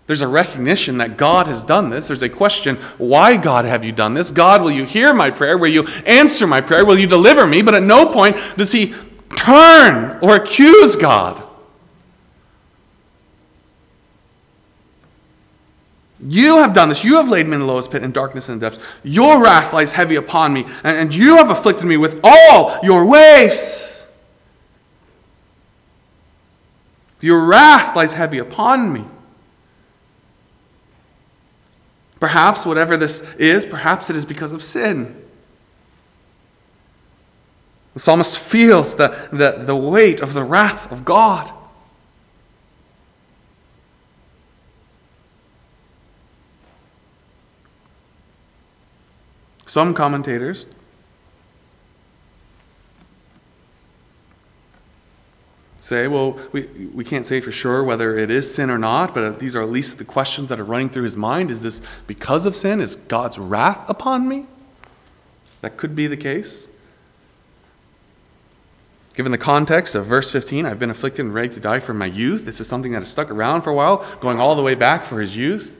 There's 0.07 0.21
a 0.21 0.27
recognition 0.29 0.99
that 0.99 1.17
God 1.17 1.47
has 1.47 1.65
done 1.65 1.89
this. 1.89 2.07
There's 2.07 2.23
a 2.23 2.29
question, 2.29 2.77
why, 2.97 3.35
God, 3.35 3.65
have 3.65 3.83
you 3.83 3.91
done 3.91 4.13
this? 4.13 4.31
God, 4.31 4.61
will 4.61 4.71
you 4.71 4.85
hear 4.85 5.13
my 5.13 5.31
prayer? 5.31 5.57
Will 5.57 5.67
you 5.67 5.85
answer 6.05 6.47
my 6.47 6.61
prayer? 6.61 6.85
Will 6.85 6.97
you 6.97 7.07
deliver 7.07 7.45
me? 7.45 7.61
But 7.61 7.75
at 7.75 7.83
no 7.83 8.05
point 8.05 8.37
does 8.55 8.71
he 8.71 8.93
turn 9.35 10.17
or 10.21 10.35
accuse 10.37 10.95
God. 10.95 11.43
You 16.25 16.57
have 16.57 16.73
done 16.73 16.89
this. 16.89 17.03
You 17.03 17.15
have 17.15 17.29
laid 17.29 17.47
me 17.47 17.55
in 17.55 17.59
the 17.61 17.65
lowest 17.65 17.91
pit 17.91 18.03
in 18.03 18.11
darkness 18.11 18.47
and 18.47 18.61
depths. 18.61 18.79
Your 19.03 19.43
wrath 19.43 19.73
lies 19.73 19.91
heavy 19.91 20.15
upon 20.15 20.53
me, 20.53 20.65
and, 20.83 20.97
and 20.97 21.15
you 21.15 21.37
have 21.37 21.49
afflicted 21.49 21.85
me 21.85 21.97
with 21.97 22.19
all 22.23 22.79
your 22.83 23.05
waves. 23.05 24.07
Your 27.19 27.45
wrath 27.45 27.95
lies 27.95 28.13
heavy 28.13 28.37
upon 28.37 28.91
me. 28.91 29.05
Perhaps, 32.19 32.65
whatever 32.65 32.95
this 32.95 33.21
is, 33.35 33.65
perhaps 33.65 34.09
it 34.09 34.15
is 34.15 34.23
because 34.25 34.53
of 34.53 34.63
sin. 34.63 35.21
The 37.93 37.99
psalmist 37.99 38.39
feels 38.39 38.95
the, 38.95 39.09
the, 39.31 39.63
the 39.65 39.75
weight 39.75 40.21
of 40.21 40.33
the 40.33 40.43
wrath 40.43 40.91
of 40.91 41.03
God. 41.03 41.51
Some 49.73 49.95
commentators 49.95 50.67
say, 55.81 56.07
well, 56.07 56.37
we, 56.51 56.67
we 56.93 57.03
can't 57.03 57.25
say 57.25 57.41
for 57.41 57.51
sure 57.51 57.83
whether 57.83 58.15
it 58.15 58.29
is 58.29 58.53
sin 58.53 58.69
or 58.69 58.77
not, 58.77 59.15
but 59.15 59.39
these 59.39 59.55
are 59.55 59.63
at 59.63 59.71
least 59.71 59.97
the 59.97 60.05
questions 60.05 60.49
that 60.49 60.59
are 60.59 60.63
running 60.63 60.89
through 60.91 61.05
his 61.05 61.17
mind. 61.17 61.49
Is 61.49 61.61
this 61.61 61.81
because 62.05 62.45
of 62.45 62.55
sin? 62.55 62.81
Is 62.81 62.93
God's 62.93 63.39
wrath 63.39 63.89
upon 63.89 64.27
me? 64.27 64.45
That 65.61 65.75
could 65.75 65.95
be 65.95 66.05
the 66.05 66.17
case. 66.17 66.67
Given 69.15 69.31
the 69.31 69.39
context 69.39 69.95
of 69.95 70.05
verse 70.05 70.29
15, 70.29 70.67
I've 70.67 70.77
been 70.77 70.91
afflicted 70.91 71.25
and 71.25 71.33
ready 71.33 71.49
to 71.49 71.59
die 71.59 71.79
from 71.79 71.97
my 71.97 72.05
youth. 72.05 72.45
This 72.45 72.61
is 72.61 72.67
something 72.67 72.91
that 72.91 72.99
has 72.99 73.11
stuck 73.11 73.31
around 73.31 73.63
for 73.63 73.71
a 73.71 73.75
while, 73.75 74.05
going 74.19 74.39
all 74.39 74.53
the 74.53 74.61
way 74.61 74.75
back 74.75 75.03
for 75.03 75.19
his 75.19 75.35
youth. 75.35 75.79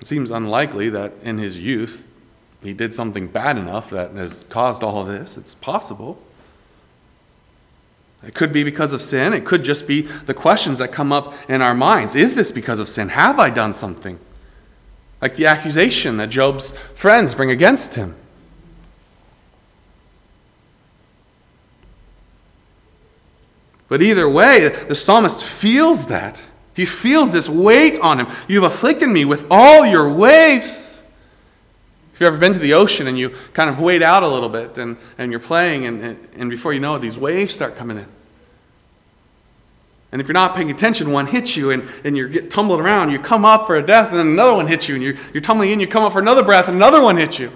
It 0.00 0.06
seems 0.06 0.30
unlikely 0.30 0.88
that 0.90 1.12
in 1.22 1.38
his 1.38 1.58
youth 1.58 2.10
he 2.62 2.72
did 2.72 2.94
something 2.94 3.26
bad 3.26 3.56
enough 3.56 3.90
that 3.90 4.12
has 4.12 4.44
caused 4.48 4.82
all 4.82 5.04
this. 5.04 5.36
It's 5.36 5.54
possible. 5.54 6.20
It 8.26 8.34
could 8.34 8.52
be 8.52 8.64
because 8.64 8.92
of 8.92 9.00
sin. 9.00 9.32
It 9.32 9.46
could 9.46 9.62
just 9.62 9.86
be 9.86 10.02
the 10.02 10.34
questions 10.34 10.78
that 10.78 10.92
come 10.92 11.12
up 11.12 11.34
in 11.48 11.62
our 11.62 11.74
minds. 11.74 12.14
Is 12.14 12.34
this 12.34 12.50
because 12.50 12.78
of 12.78 12.88
sin? 12.88 13.10
Have 13.10 13.38
I 13.38 13.48
done 13.48 13.72
something? 13.72 14.18
Like 15.22 15.36
the 15.36 15.46
accusation 15.46 16.16
that 16.18 16.28
Job's 16.28 16.72
friends 16.94 17.34
bring 17.34 17.50
against 17.50 17.94
him. 17.94 18.14
But 23.88 24.02
either 24.02 24.28
way, 24.28 24.68
the 24.68 24.94
psalmist 24.94 25.42
feels 25.42 26.06
that. 26.06 26.42
He 26.74 26.86
feels 26.86 27.30
this 27.30 27.48
weight 27.48 27.98
on 27.98 28.20
him. 28.20 28.26
You've 28.48 28.64
afflicted 28.64 29.08
me 29.08 29.24
with 29.24 29.46
all 29.50 29.84
your 29.84 30.12
waves. 30.12 31.02
If 32.14 32.20
you've 32.20 32.28
ever 32.28 32.38
been 32.38 32.52
to 32.52 32.58
the 32.58 32.74
ocean 32.74 33.06
and 33.06 33.18
you 33.18 33.30
kind 33.52 33.68
of 33.70 33.78
wade 33.78 34.02
out 34.02 34.22
a 34.22 34.28
little 34.28 34.48
bit 34.48 34.78
and, 34.78 34.96
and 35.18 35.30
you're 35.30 35.40
playing, 35.40 35.86
and, 35.86 36.28
and, 36.36 36.50
before 36.50 36.72
you 36.72 36.80
know 36.80 36.94
it, 36.94 37.00
these 37.00 37.18
waves 37.18 37.54
start 37.54 37.76
coming 37.76 37.96
in. 37.96 38.06
And 40.12 40.20
if 40.20 40.26
you're 40.26 40.34
not 40.34 40.56
paying 40.56 40.70
attention, 40.70 41.12
one 41.12 41.26
hits 41.26 41.56
you 41.56 41.70
and, 41.70 41.88
and 42.04 42.16
you 42.16 42.28
get 42.28 42.50
tumbled 42.50 42.80
around. 42.80 43.10
You 43.10 43.18
come 43.18 43.44
up 43.44 43.66
for 43.66 43.76
a 43.76 43.82
death, 43.82 44.08
and 44.08 44.18
then 44.18 44.26
another 44.28 44.54
one 44.54 44.66
hits 44.66 44.88
you, 44.88 44.96
and 44.96 45.04
you're, 45.04 45.14
you're 45.32 45.40
tumbling 45.40 45.70
in. 45.70 45.80
You 45.80 45.86
come 45.86 46.02
up 46.02 46.12
for 46.12 46.18
another 46.18 46.42
breath, 46.42 46.66
and 46.66 46.76
another 46.76 47.00
one 47.00 47.16
hits 47.16 47.38
you. 47.38 47.52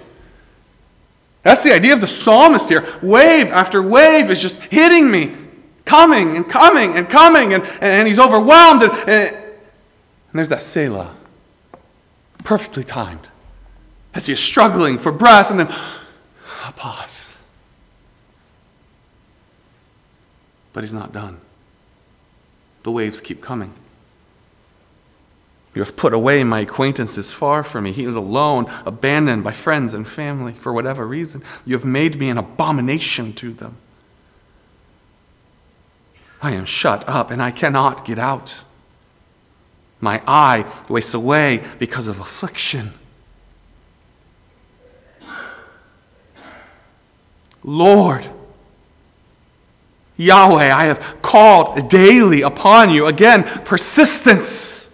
That's 1.43 1.63
the 1.63 1.73
idea 1.73 1.93
of 1.93 2.01
the 2.01 2.07
psalmist 2.07 2.69
here. 2.69 2.85
Wave 3.03 3.51
after 3.51 3.83
wave 3.83 4.31
is 4.31 4.41
just 4.41 4.55
hitting 4.63 5.11
me 5.11 5.35
coming 5.85 6.35
and 6.35 6.49
coming 6.49 6.97
and 6.97 7.09
coming, 7.09 7.53
and, 7.53 7.63
and 7.81 8.07
he's 8.07 8.19
overwhelmed. 8.19 8.83
And, 8.83 8.91
and, 8.91 9.35
and 9.35 10.33
there's 10.33 10.49
that 10.49 10.63
Selah, 10.63 11.15
perfectly 12.43 12.83
timed, 12.83 13.29
as 14.13 14.25
he 14.25 14.33
is 14.33 14.39
struggling 14.39 14.97
for 14.97 15.11
breath, 15.11 15.49
and 15.49 15.59
then 15.59 15.67
a 16.67 16.71
pause. 16.71 17.37
But 20.73 20.83
he's 20.83 20.93
not 20.93 21.13
done. 21.13 21.39
The 22.83 22.91
waves 22.91 23.21
keep 23.21 23.41
coming. 23.41 23.73
You 25.73 25.81
have 25.81 25.97
put 25.97 26.13
away 26.13 26.43
my 26.43 26.61
acquaintances 26.61 27.33
far 27.33 27.61
from 27.61 27.83
me. 27.83 27.91
He 27.91 28.05
is 28.05 28.15
alone, 28.15 28.65
abandoned 28.85 29.43
by 29.43 29.51
friends 29.51 29.93
and 29.93 30.07
family 30.07 30.53
for 30.53 30.71
whatever 30.71 31.05
reason. 31.05 31.43
You 31.65 31.75
have 31.75 31.85
made 31.85 32.17
me 32.17 32.29
an 32.29 32.37
abomination 32.37 33.33
to 33.33 33.51
them. 33.53 33.77
I 36.41 36.51
am 36.51 36.65
shut 36.65 37.07
up 37.07 37.31
and 37.31 37.41
I 37.41 37.51
cannot 37.51 38.05
get 38.05 38.19
out. 38.19 38.63
My 39.99 40.21
eye 40.27 40.71
wastes 40.89 41.13
away 41.13 41.63
because 41.79 42.07
of 42.07 42.19
affliction. 42.19 42.93
Lord, 47.63 48.29
Yahweh, 50.17 50.71
I 50.71 50.85
have 50.85 51.21
called 51.21 51.89
daily 51.89 52.41
upon 52.41 52.89
you. 52.91 53.07
Again, 53.07 53.43
persistence. 53.43 54.89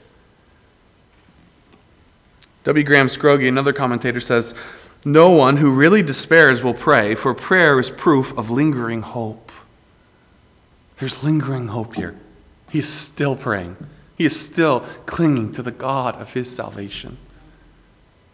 W. 2.63 2.85
Graham 2.85 3.07
Scroggie, 3.07 3.47
another 3.47 3.73
commentator, 3.73 4.19
says 4.19 4.55
No 5.03 5.31
one 5.31 5.57
who 5.57 5.75
really 5.75 6.01
despairs 6.01 6.63
will 6.63 6.73
pray, 6.73 7.15
for 7.15 7.33
prayer 7.33 7.79
is 7.79 7.89
proof 7.89 8.35
of 8.37 8.49
lingering 8.49 9.01
hope. 9.01 9.50
There's 11.01 11.23
lingering 11.23 11.69
hope 11.69 11.95
here. 11.95 12.15
He 12.69 12.77
is 12.77 12.87
still 12.87 13.35
praying, 13.35 13.75
he 14.19 14.25
is 14.25 14.39
still 14.39 14.81
clinging 15.07 15.51
to 15.53 15.63
the 15.63 15.71
God 15.71 16.15
of 16.21 16.31
his 16.35 16.55
salvation. 16.55 17.17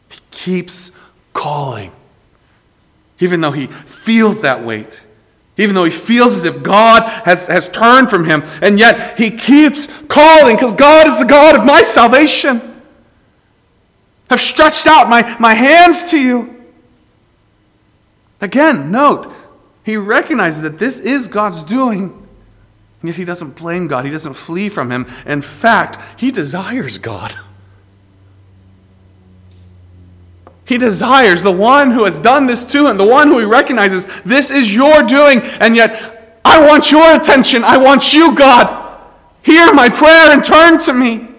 He 0.10 0.20
keeps 0.32 0.92
calling, 1.32 1.94
even 3.22 3.40
though 3.40 3.52
he 3.52 3.68
feels 3.68 4.42
that 4.42 4.66
weight. 4.66 5.00
Even 5.56 5.76
though 5.76 5.86
he 5.86 5.92
feels 5.92 6.36
as 6.36 6.44
if 6.46 6.62
God 6.62 7.04
has, 7.26 7.48
has 7.48 7.70
turned 7.70 8.10
from 8.10 8.26
him, 8.26 8.44
and 8.62 8.78
yet 8.78 9.18
he 9.18 9.32
keeps 9.32 9.88
calling 10.04 10.56
because 10.56 10.74
God 10.74 11.08
is 11.08 11.18
the 11.18 11.26
God 11.26 11.56
of 11.56 11.66
my 11.66 11.82
salvation. 11.82 12.84
I've 14.30 14.42
stretched 14.42 14.86
out 14.86 15.10
my, 15.10 15.38
my 15.40 15.56
hands 15.56 16.12
to 16.12 16.20
you. 16.20 16.64
Again, 18.42 18.92
note, 18.92 19.32
he 19.86 19.96
recognizes 19.96 20.62
that 20.64 20.78
this 20.78 21.00
is 21.00 21.30
God's 21.30 21.64
doing. 21.64 22.27
And 23.02 23.10
yet 23.10 23.18
he 23.18 23.26
doesn't 23.26 23.56
blame 23.56 23.88
God. 23.88 24.06
He 24.06 24.12
doesn't 24.12 24.34
flee 24.34 24.70
from 24.70 24.92
him. 24.92 25.06
In 25.26 25.42
fact, 25.42 26.20
he 26.20 26.32
desires 26.32 26.98
God. 26.98 27.36
He 30.66 30.78
desires 30.78 31.44
the 31.44 31.52
one 31.52 31.92
who 31.92 32.04
has 32.04 32.20
done 32.20 32.46
this 32.46 32.66
to 32.66 32.88
him, 32.88 32.98
the 32.98 33.08
one 33.08 33.30
who 33.30 33.40
he 33.40 33.46
recognizes, 33.46 34.22
this 34.24 34.52
is 34.52 34.76
your 34.76 35.02
doing, 35.04 35.40
and 35.62 35.76
yet 35.76 36.40
I 36.44 36.66
want 36.66 36.92
your 36.92 37.16
attention. 37.16 37.64
I 37.64 37.78
want 37.78 38.14
you, 38.14 38.36
God. 38.36 39.00
Hear 39.44 39.74
my 39.74 39.88
prayer 39.88 40.32
and 40.32 40.44
turn 40.44 40.78
to 40.80 40.94
me. 40.94 41.30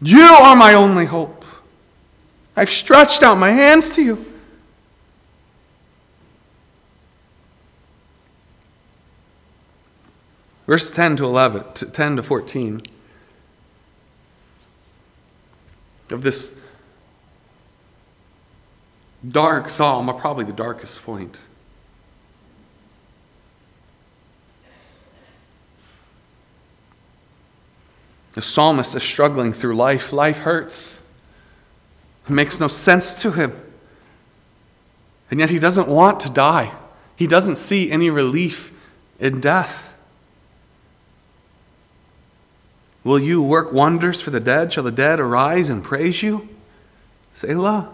You 0.00 0.22
are 0.22 0.56
my 0.56 0.72
only 0.72 1.04
hope. 1.04 1.44
I've 2.56 2.70
stretched 2.70 3.22
out 3.22 3.36
my 3.36 3.50
hands 3.50 3.90
to 3.90 4.02
you. 4.02 4.31
Verse 10.72 10.90
10 10.90 11.16
to 11.16 11.26
11, 11.26 11.92
10 11.92 12.16
to 12.16 12.22
14 12.22 12.80
of 16.08 16.22
this 16.22 16.58
dark 19.28 19.68
psalm, 19.68 20.08
uh, 20.08 20.14
probably 20.14 20.46
the 20.46 20.52
darkest 20.54 21.02
point. 21.02 21.42
The 28.32 28.40
psalmist 28.40 28.96
is 28.96 29.02
struggling 29.02 29.52
through 29.52 29.76
life. 29.76 30.10
Life 30.10 30.38
hurts. 30.38 31.02
It 32.24 32.30
makes 32.30 32.58
no 32.58 32.68
sense 32.68 33.20
to 33.20 33.32
him. 33.32 33.60
And 35.30 35.38
yet 35.38 35.50
he 35.50 35.58
doesn't 35.58 35.88
want 35.88 36.18
to 36.20 36.30
die. 36.30 36.74
He 37.14 37.26
doesn't 37.26 37.56
see 37.56 37.90
any 37.90 38.08
relief 38.08 38.72
in 39.20 39.38
death. 39.38 39.91
Will 43.04 43.18
you 43.18 43.42
work 43.42 43.72
wonders 43.72 44.20
for 44.20 44.30
the 44.30 44.40
dead? 44.40 44.72
Shall 44.72 44.84
the 44.84 44.92
dead 44.92 45.18
arise 45.18 45.68
and 45.68 45.82
praise 45.82 46.22
you? 46.22 46.48
Selah. 47.32 47.92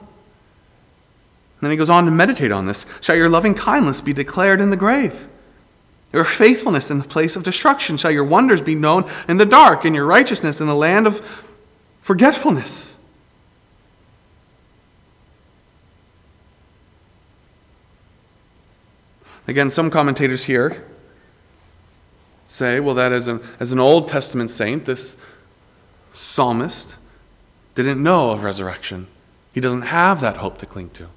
Then 1.61 1.71
he 1.71 1.77
goes 1.77 1.91
on 1.91 2.05
to 2.05 2.11
meditate 2.11 2.53
on 2.53 2.67
this. 2.67 2.87
Shall 3.01 3.17
your 3.17 3.29
loving 3.29 3.55
kindness 3.55 4.01
be 4.01 4.13
declared 4.13 4.61
in 4.61 4.71
the 4.71 4.77
grave? 4.77 5.29
Your 6.13 6.25
faithfulness 6.25 6.91
in 6.91 6.99
the 6.99 7.09
place 7.09 7.37
of 7.37 7.43
destruction 7.43 7.97
shall 7.97 8.11
your 8.11 8.25
wonders 8.25 8.63
be 8.63 8.75
known 8.75 9.11
in 9.29 9.37
the 9.37 9.45
dark, 9.45 9.85
and 9.85 9.95
your 9.95 10.07
righteousness 10.07 10.61
in 10.61 10.67
the 10.67 10.75
land 10.75 11.07
of 11.07 11.21
forgetfulness. 12.01 12.97
Again, 19.47 19.71
some 19.71 19.91
commentators 19.91 20.45
here 20.45 20.85
say, 22.49 22.81
well, 22.81 22.95
that 22.97 23.13
as 23.13 23.29
an, 23.29 23.41
as 23.61 23.71
an 23.71 23.79
Old 23.79 24.09
Testament 24.09 24.51
saint, 24.51 24.87
this 24.87 25.17
psalmist 26.13 26.97
didn't 27.77 28.03
know 28.03 28.31
of 28.31 28.43
resurrection. 28.43 29.07
He 29.53 29.61
doesn't 29.61 29.83
have 29.83 30.21
that 30.21 30.39
hope 30.39 30.59
to 30.59 30.67
cling 30.67 30.91
to. 30.91 31.09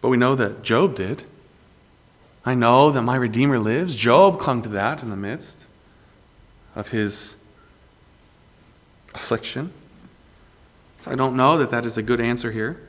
But 0.00 0.08
we 0.08 0.16
know 0.16 0.34
that 0.34 0.62
Job 0.62 0.96
did. 0.96 1.24
I 2.44 2.54
know 2.54 2.90
that 2.90 3.02
my 3.02 3.16
Redeemer 3.16 3.58
lives. 3.58 3.94
Job 3.94 4.40
clung 4.40 4.62
to 4.62 4.68
that 4.70 5.02
in 5.02 5.10
the 5.10 5.16
midst 5.16 5.66
of 6.74 6.88
his 6.88 7.36
affliction. 9.14 9.72
So 11.00 11.10
I 11.10 11.14
don't 11.14 11.36
know 11.36 11.58
that 11.58 11.70
that 11.70 11.84
is 11.84 11.98
a 11.98 12.02
good 12.02 12.20
answer 12.20 12.52
here. 12.52 12.80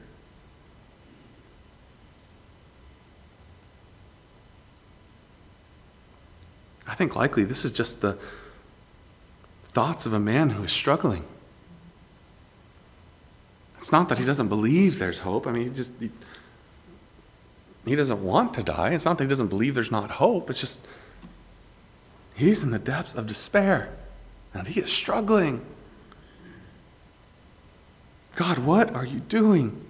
I 6.88 6.96
think 6.96 7.16
likely 7.16 7.44
this 7.44 7.66
is 7.66 7.72
just 7.72 8.02
the 8.02 8.18
thoughts 9.64 10.06
of 10.06 10.14
a 10.14 10.20
man 10.20 10.52
who 10.52 10.64
is 10.64 10.72
struggling. 10.72 11.24
It's 13.78 13.92
not 13.92 14.10
that 14.10 14.18
he 14.18 14.26
doesn't 14.26 14.48
believe 14.48 14.98
there's 14.98 15.20
hope. 15.20 15.46
I 15.48 15.52
mean, 15.52 15.64
he 15.64 15.70
just. 15.70 15.94
He, 16.00 16.10
he 17.86 17.96
doesn't 17.96 18.22
want 18.22 18.54
to 18.56 18.64
die. 18.64 18.90
It's 18.90 19.06
not 19.06 19.18
that 19.18 19.24
he 19.24 19.30
doesn't 19.30 19.48
believe 19.48 19.74
there's 19.74 19.92
not 19.92 20.12
hope. 20.12 20.50
It's 20.50 20.60
just 20.60 20.86
he's 22.36 22.62
in 22.62 22.72
the 22.72 22.80
depths 22.80 23.14
of 23.14 23.28
despair 23.28 23.90
and 24.54 24.68
he 24.68 24.82
is 24.82 24.92
struggling. 24.92 25.66
God, 28.36 28.60
what 28.60 28.94
are 28.94 29.06
you 29.06 29.22
doing? 29.22 29.84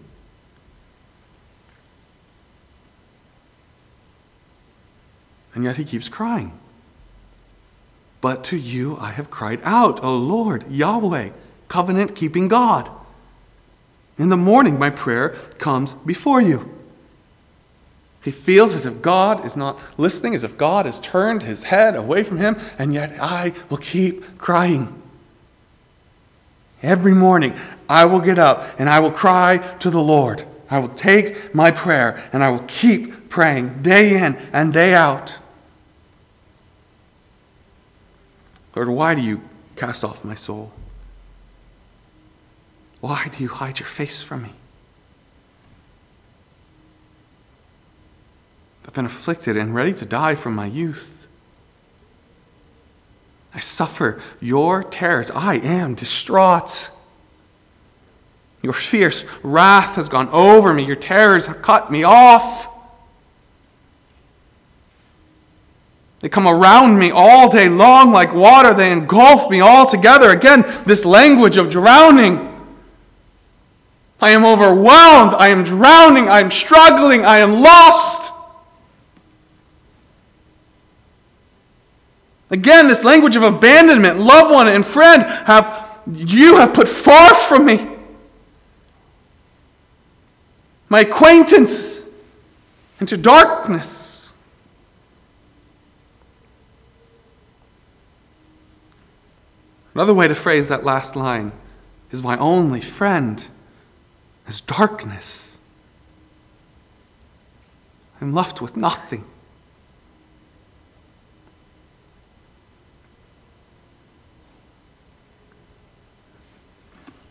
And 5.56 5.64
yet 5.64 5.78
he 5.78 5.84
keeps 5.84 6.08
crying. 6.08 6.58
But 8.22 8.44
to 8.46 8.58
you 8.58 8.98
I 9.00 9.12
have 9.12 9.30
cried 9.30 9.62
out, 9.64 10.04
O 10.04 10.18
Lord, 10.18 10.70
Yahweh, 10.72 11.30
covenant 11.68 12.16
keeping 12.16 12.48
God. 12.48 12.90
In 14.18 14.30
the 14.30 14.38
morning 14.38 14.80
my 14.80 14.90
prayer 14.90 15.30
comes 15.60 15.94
before 15.94 16.42
you. 16.42 16.74
He 18.24 18.32
feels 18.32 18.74
as 18.74 18.86
if 18.86 19.02
God 19.02 19.46
is 19.46 19.56
not 19.56 19.80
listening, 19.98 20.36
as 20.36 20.44
if 20.44 20.58
God 20.58 20.86
has 20.86 21.00
turned 21.00 21.44
his 21.44 21.64
head 21.64 21.96
away 21.96 22.24
from 22.24 22.40
him, 22.40 22.58
and 22.78 22.94
yet 22.94 23.16
I 23.22 23.54
will 23.70 23.78
keep 23.78 24.38
crying. 24.38 25.02
Every 26.84 27.14
morning, 27.14 27.56
I 27.88 28.06
will 28.06 28.20
get 28.20 28.38
up 28.38 28.80
and 28.80 28.90
I 28.90 29.00
will 29.00 29.12
cry 29.12 29.58
to 29.80 29.90
the 29.90 30.02
Lord. 30.02 30.44
I 30.70 30.80
will 30.80 30.90
take 30.90 31.56
my 31.56 31.72
prayer 31.72 32.30
and 32.34 32.44
I 32.44 32.50
will 32.50 32.66
keep 32.68 33.30
praying 33.30 33.82
day 33.82 34.22
in 34.22 34.36
and 34.54 34.74
day 34.74 34.94
out. 34.94 35.38
Lord, 38.78 38.90
why 38.90 39.16
do 39.16 39.24
you 39.24 39.42
cast 39.76 40.04
off 40.04 40.24
my 40.24 40.36
soul? 40.36 40.72
Why 43.02 43.28
do 43.32 43.42
you 43.42 43.50
hide 43.50 43.80
your 43.80 43.88
face 43.88 44.22
from 44.22 44.44
me? 44.44 44.52
I've 48.86 48.94
been 48.94 49.08
afflicted 49.08 49.58
and 49.58 49.74
ready 49.74 49.96
to 49.96 50.06
die 50.06 50.36
from 50.36 50.54
my 50.54 50.68
youth. 50.68 51.26
I 53.52 53.58
suffer 53.58 54.22
your 54.40 54.84
terrors. 54.84 55.32
I 55.32 55.56
am 55.56 55.96
distraught. 55.96 56.92
Your 58.62 58.74
fierce 58.74 59.26
wrath 59.42 59.96
has 59.96 60.08
gone 60.08 60.30
over 60.30 60.72
me. 60.72 60.86
Your 60.86 60.96
terrors 60.96 61.48
have 61.48 61.64
cut 61.64 61.92
me 61.92 62.04
off. 62.04 62.68
They 66.20 66.30
come 66.30 66.48
around 66.48 66.98
me 66.98 67.12
all 67.12 67.50
day 67.50 67.70
long 67.70 68.12
like 68.12 68.34
water. 68.34 68.74
They 68.74 68.92
engulf 68.92 69.50
me 69.50 69.62
altogether. 69.62 70.32
Again, 70.32 70.64
this 70.86 71.06
language 71.06 71.58
of 71.58 71.70
drowning. 71.70 72.44
I 74.20 74.32
am 74.32 74.44
overwhelmed. 74.44 75.34
I 75.34 75.50
am 75.50 75.64
drowning. 75.64 76.28
I 76.28 76.40
am 76.40 76.50
struggling. 76.50 77.24
I 77.24 77.38
am 77.38 77.62
lost. 77.62 78.34
Again, 82.50 82.88
this 82.88 83.04
language 83.04 83.36
of 83.36 83.44
abandonment, 83.44 84.20
loved 84.20 84.54
one 84.54 84.68
and 84.68 84.86
friend, 84.86 85.24
have 85.24 85.86
you 86.16 86.58
have 86.58 86.74
put 86.74 86.88
far 86.88 87.34
from 87.36 87.66
me. 87.66 87.86
My 90.90 91.02
acquaintance 91.02 92.02
into 93.00 93.18
darkness. 93.18 94.17
Another 99.98 100.14
way 100.14 100.28
to 100.28 100.36
phrase 100.36 100.68
that 100.68 100.84
last 100.84 101.16
line 101.16 101.52
is 102.12 102.22
my 102.22 102.38
only 102.38 102.82
friend 102.82 103.48
is 104.46 104.62
darkness. 104.62 105.58
I'm 108.22 108.32
left 108.32 108.62
with 108.62 108.78
nothing. 108.78 109.24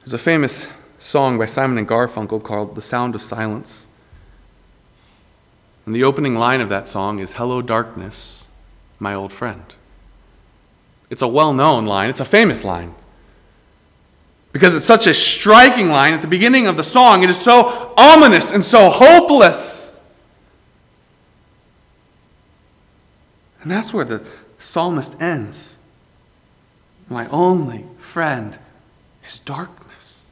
There's 0.00 0.14
a 0.14 0.18
famous 0.18 0.68
song 0.98 1.38
by 1.38 1.46
Simon 1.46 1.79
and 1.79 1.87
Garfunkel 1.87 2.42
called 2.42 2.74
The 2.74 2.83
Sound 2.83 3.14
of 3.14 3.22
Silence. 3.22 3.88
And 5.85 5.94
the 5.94 6.02
opening 6.02 6.35
line 6.35 6.61
of 6.61 6.68
that 6.70 6.88
song 6.88 7.20
is 7.20 7.35
Hello, 7.35 7.62
darkness, 7.62 8.48
my 8.98 9.14
old 9.14 9.33
friend. 9.33 9.72
It's 11.11 11.23
a 11.23 11.29
well 11.29 11.53
known 11.53 11.87
line, 11.87 12.11
it's 12.11 12.21
a 12.21 12.25
famous 12.25 12.64
line. 12.64 12.95
Because 14.53 14.75
it's 14.75 14.87
such 14.87 15.07
a 15.07 15.14
striking 15.14 15.88
line 15.88 16.14
at 16.14 16.23
the 16.23 16.29
beginning 16.29 16.66
of 16.66 16.77
the 16.77 16.83
song. 16.83 17.23
It 17.23 17.29
is 17.29 17.38
so 17.38 17.92
ominous 17.97 18.53
and 18.53 18.64
so 18.64 18.88
hopeless. 18.90 20.01
And 23.61 23.71
that's 23.71 23.92
where 23.92 24.05
the 24.05 24.27
psalmist 24.59 25.21
ends. 25.21 25.77
My 27.09 27.29
only 27.29 27.85
friend 27.99 28.59
is 29.27 29.40
darkness. 29.40 30.29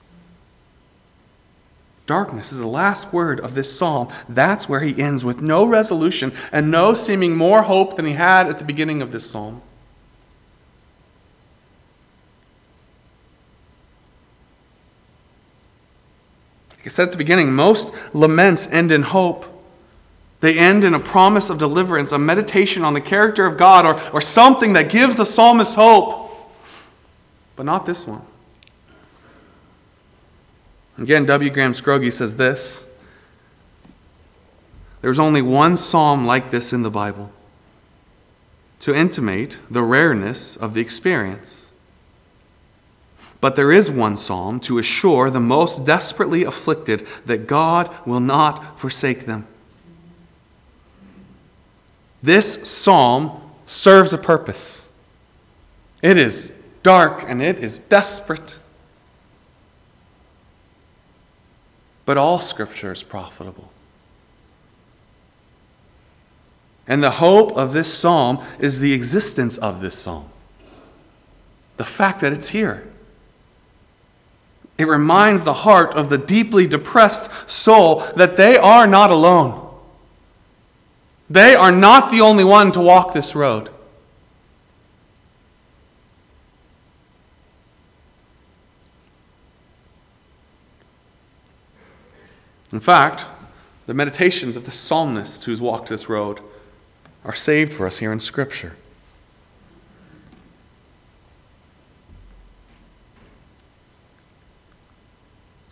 Darkness 2.07 2.53
is 2.53 2.59
the 2.59 2.67
last 2.67 3.13
word 3.13 3.41
of 3.41 3.55
this 3.55 3.77
psalm. 3.77 4.09
That's 4.29 4.69
where 4.69 4.81
he 4.81 5.01
ends 5.01 5.25
with 5.25 5.41
no 5.41 5.67
resolution 5.67 6.33
and 6.53 6.71
no 6.71 6.95
seeming 6.95 7.37
more 7.37 7.63
hope 7.63 7.97
than 7.97 8.07
he 8.07 8.13
had 8.13 8.49
at 8.49 8.59
the 8.59 8.65
beginning 8.65 9.03
of 9.03 9.13
this 9.13 9.29
psalm. 9.29 9.63
I 16.87 16.88
said 16.88 17.05
at 17.05 17.12
the 17.12 17.18
beginning, 17.18 17.53
most 17.53 17.94
laments 18.14 18.66
end 18.68 18.92
in 18.92 19.03
hope. 19.03 19.47
They 20.40 20.59
end 20.59 20.85
in 20.85 20.94
a 20.94 21.01
promise 21.01 21.49
of 21.49 21.59
deliverance, 21.59 22.12
a 22.12 22.18
meditation 22.18 22.85
on 22.85 22.92
the 22.92 23.01
character 23.01 23.47
of 23.47 23.57
God, 23.57 23.87
or, 23.87 24.14
or 24.14 24.20
something 24.20 24.75
that 24.75 24.90
gives 24.90 25.16
the 25.16 25.25
psalmist 25.25 25.75
hope. 25.75 26.31
But 27.57 27.64
not 27.64 27.87
this 27.87 28.07
one. 28.07 28.23
Again, 30.99 31.25
W. 31.27 31.51
Graham 31.51 31.73
Scroggie 31.73 32.12
says 32.12 32.37
this 32.37 32.85
There's 35.01 35.18
only 35.18 35.42
one 35.42 35.77
psalm 35.77 36.27
like 36.27 36.51
this 36.51 36.73
in 36.73 36.83
the 36.83 36.90
Bible 36.90 37.33
to 38.81 38.94
intimate 38.94 39.59
the 39.70 39.83
rareness 39.83 40.57
of 40.57 40.75
the 40.75 40.81
experience. 40.83 41.63
But 43.45 43.57
there 43.57 43.73
is 43.73 43.91
one 43.91 44.17
psalm 44.17 44.59
to 44.61 44.79
assure 44.79 45.29
the 45.29 45.39
most 45.39 45.85
desperately 45.85 46.45
afflicted 46.45 47.07
that 47.27 47.47
God 47.47 47.95
will 48.07 48.21
not 48.21 48.81
forsake 48.81 49.27
them. 49.27 49.47
This 52.23 52.67
psalm 52.67 53.39
serves 53.67 54.15
a 54.15 54.17
purpose. 54.17 54.89
It 56.01 56.17
is 56.17 56.55
dark 56.83 57.23
and 57.29 57.43
it 57.43 57.59
is 57.59 57.79
desperate. 57.79 58.59
But 62.07 62.17
all 62.17 62.39
Scripture 62.39 62.93
is 62.93 63.03
profitable. 63.03 63.71
And 66.89 67.03
the 67.03 67.11
hope 67.11 67.55
of 67.59 67.75
this 67.75 67.93
psalm 67.93 68.43
is 68.59 68.81
the 68.81 68.95
existence 68.95 69.59
of 69.59 69.83
this 69.83 69.99
psalm. 69.99 70.31
The 71.77 71.85
fact 71.85 72.23
that 72.23 72.33
it's 72.33 72.49
here. 72.49 72.91
It 74.77 74.89
reminds 74.89 75.45
the 75.45 75.53
heart 75.53 75.95
of 75.95 76.11
the 76.11 76.19
deeply 76.19 76.67
depressed 76.67 77.49
soul 77.49 78.01
that 78.17 78.37
they 78.37 78.57
are 78.57 78.87
not 78.87 79.11
alone. 79.11 79.61
They 81.31 81.55
are 81.55 81.73
not 81.73 82.11
the 82.11 82.21
only 82.21 82.45
one 82.45 82.73
to 82.73 82.81
walk 82.81 83.13
this 83.13 83.35
road. 83.35 83.71
In 92.73 92.81
fact, 92.81 93.27
the 93.87 93.95
meditations 93.95 94.57
of 94.57 94.65
the 94.65 94.73
psalmist 94.73 95.45
who's 95.45 95.61
walked 95.61 95.89
this 95.89 96.09
road 96.09 96.41
are 97.25 97.35
saved 97.35 97.73
for 97.73 97.87
us 97.87 97.99
here 97.99 98.13
in 98.13 98.19
Scripture. 98.19 98.75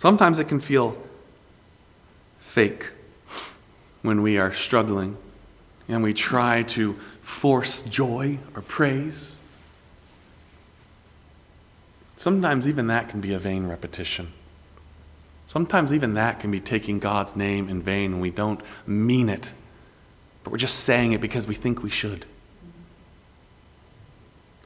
Sometimes 0.02 0.40
it 0.40 0.48
can 0.48 0.58
feel 0.58 0.96
fake 2.40 2.90
when 4.02 4.20
we 4.20 4.36
are 4.36 4.52
struggling 4.52 5.16
and 5.88 6.02
we 6.02 6.12
try 6.12 6.64
to 6.64 6.94
force 7.20 7.82
joy 7.82 8.40
or 8.56 8.62
praise. 8.62 9.40
Sometimes 12.16 12.66
even 12.66 12.88
that 12.88 13.10
can 13.10 13.20
be 13.20 13.32
a 13.32 13.38
vain 13.38 13.68
repetition. 13.68 14.32
Sometimes 15.46 15.92
even 15.92 16.14
that 16.14 16.40
can 16.40 16.50
be 16.50 16.58
taking 16.58 16.98
God's 16.98 17.36
name 17.36 17.68
in 17.68 17.80
vain 17.80 18.14
and 18.14 18.20
we 18.20 18.30
don't 18.30 18.60
mean 18.84 19.28
it, 19.28 19.52
but 20.42 20.50
we're 20.50 20.56
just 20.56 20.80
saying 20.80 21.12
it 21.12 21.20
because 21.20 21.46
we 21.46 21.54
think 21.54 21.80
we 21.80 21.90
should. 21.90 22.26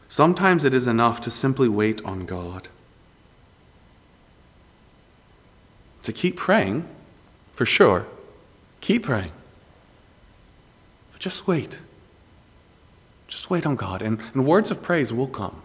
Sometimes 0.09 0.65
it 0.65 0.73
is 0.73 0.87
enough 0.87 1.21
to 1.21 1.31
simply 1.31 1.69
wait 1.69 2.03
on 2.07 2.25
God. 2.25 2.71
To 6.07 6.13
keep 6.13 6.37
praying, 6.37 6.89
for 7.53 7.67
sure. 7.67 8.07
Keep 8.81 9.03
praying. 9.03 9.33
But 11.11 11.21
just 11.21 11.49
wait. 11.49 11.81
Just 13.27 13.51
wait 13.51 13.67
on 13.67 13.75
God, 13.75 14.03
and, 14.03 14.21
and 14.33 14.47
words 14.47 14.71
of 14.71 14.85
praise 14.85 15.13
will 15.13 15.27
come. 15.27 15.63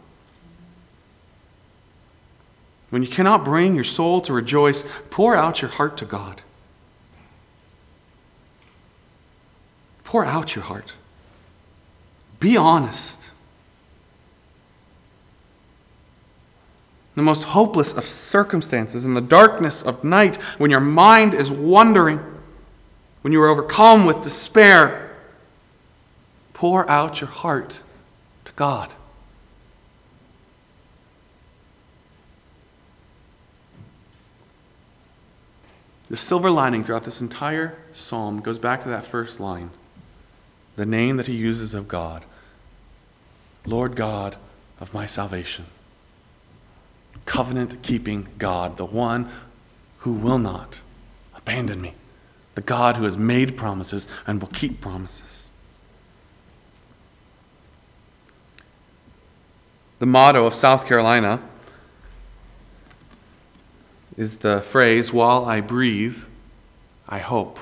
When 2.89 3.03
you 3.03 3.07
cannot 3.07 3.45
bring 3.45 3.75
your 3.75 3.83
soul 3.83 4.19
to 4.21 4.33
rejoice, 4.33 4.83
pour 5.11 5.35
out 5.35 5.61
your 5.61 5.69
heart 5.69 5.95
to 5.97 6.05
God. 6.05 6.41
Pour 10.03 10.25
out 10.25 10.55
your 10.55 10.63
heart. 10.65 10.95
Be 12.39 12.57
honest. 12.57 13.30
The 17.21 17.25
most 17.25 17.43
hopeless 17.43 17.93
of 17.93 18.03
circumstances, 18.03 19.05
in 19.05 19.13
the 19.13 19.21
darkness 19.21 19.83
of 19.83 20.03
night, 20.03 20.37
when 20.57 20.71
your 20.71 20.79
mind 20.79 21.35
is 21.35 21.51
wandering, 21.51 22.19
when 23.21 23.31
you 23.31 23.39
are 23.43 23.47
overcome 23.47 24.07
with 24.07 24.23
despair, 24.23 25.15
pour 26.55 26.89
out 26.89 27.21
your 27.21 27.29
heart 27.29 27.83
to 28.45 28.51
God. 28.53 28.91
The 36.09 36.17
silver 36.17 36.49
lining 36.49 36.83
throughout 36.83 37.03
this 37.03 37.21
entire 37.21 37.77
psalm 37.93 38.41
goes 38.41 38.57
back 38.57 38.81
to 38.81 38.89
that 38.89 39.05
first 39.05 39.39
line 39.39 39.69
the 40.75 40.85
name 40.87 41.17
that 41.17 41.27
he 41.27 41.35
uses 41.35 41.73
of 41.73 41.87
God 41.87 42.25
Lord 43.65 43.95
God 43.95 44.37
of 44.79 44.93
my 44.93 45.05
salvation 45.05 45.65
covenant 47.25 47.81
keeping 47.81 48.27
God, 48.37 48.77
the 48.77 48.85
one 48.85 49.29
who 49.99 50.13
will 50.13 50.39
not 50.39 50.81
abandon 51.35 51.81
me, 51.81 51.95
the 52.55 52.61
God 52.61 52.97
who 52.97 53.03
has 53.03 53.17
made 53.17 53.57
promises 53.57 54.07
and 54.27 54.41
will 54.41 54.49
keep 54.49 54.81
promises. 54.81 55.51
The 59.99 60.07
motto 60.07 60.45
of 60.47 60.55
South 60.55 60.87
Carolina 60.87 61.41
is 64.17 64.37
the 64.37 64.61
phrase, 64.61 65.13
While 65.13 65.45
I 65.45 65.61
breathe, 65.61 66.17
I 67.07 67.19
hope. 67.19 67.59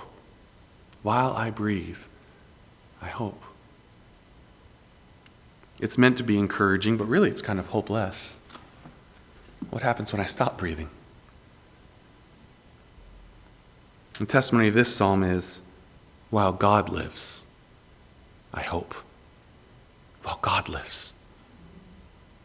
While 1.03 1.33
I 1.33 1.49
breathe, 1.49 1.99
I 3.01 3.07
hope. 3.07 3.41
It's 5.79 5.97
meant 5.97 6.17
to 6.17 6.23
be 6.23 6.37
encouraging, 6.37 6.97
but 6.97 7.07
really 7.07 7.29
it's 7.29 7.41
kind 7.41 7.59
of 7.59 7.67
hopeless. 7.67 8.37
What 9.69 9.83
happens 9.83 10.11
when 10.11 10.21
I 10.21 10.25
stop 10.25 10.57
breathing? 10.57 10.89
The 14.19 14.25
testimony 14.25 14.67
of 14.67 14.73
this 14.73 14.93
psalm 14.93 15.23
is 15.23 15.61
while 16.29 16.51
God 16.51 16.89
lives, 16.89 17.45
I 18.53 18.61
hope. 18.61 18.93
While 20.23 20.39
God 20.41 20.67
lives. 20.67 21.13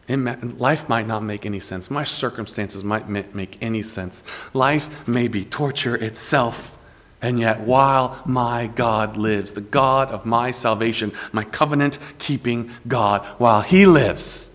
life 0.07 0.87
might 0.87 1.07
not 1.07 1.23
make 1.23 1.45
any 1.45 1.59
sense. 1.59 1.91
My 1.91 2.05
circumstances 2.05 2.83
might 2.83 3.09
make 3.09 3.57
any 3.61 3.81
sense. 3.81 4.23
Life 4.53 5.07
may 5.07 5.27
be 5.27 5.43
torture 5.43 5.95
itself. 5.95 6.77
And 7.21 7.39
yet, 7.39 7.61
while 7.61 8.21
my 8.25 8.67
God 8.67 9.17
lives, 9.17 9.53
the 9.53 9.61
God 9.61 10.09
of 10.09 10.25
my 10.25 10.51
salvation, 10.51 11.11
my 11.33 11.43
covenant 11.43 11.97
keeping 12.19 12.69
God, 12.87 13.25
while 13.39 13.61
He 13.61 13.85
lives, 13.85 14.49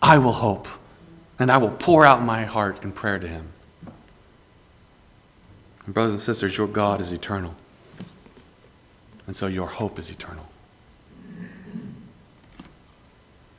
I 0.00 0.18
will 0.18 0.32
hope 0.32 0.66
and 1.42 1.50
I 1.50 1.56
will 1.56 1.72
pour 1.72 2.06
out 2.06 2.22
my 2.22 2.44
heart 2.44 2.84
in 2.84 2.92
prayer 2.92 3.18
to 3.18 3.26
Him. 3.26 3.48
And 5.84 5.92
brothers 5.92 6.12
and 6.12 6.20
sisters, 6.20 6.56
your 6.56 6.68
God 6.68 7.00
is 7.00 7.10
eternal. 7.10 7.56
And 9.26 9.34
so 9.34 9.48
your 9.48 9.66
hope 9.66 9.98
is 9.98 10.08
eternal. 10.08 10.48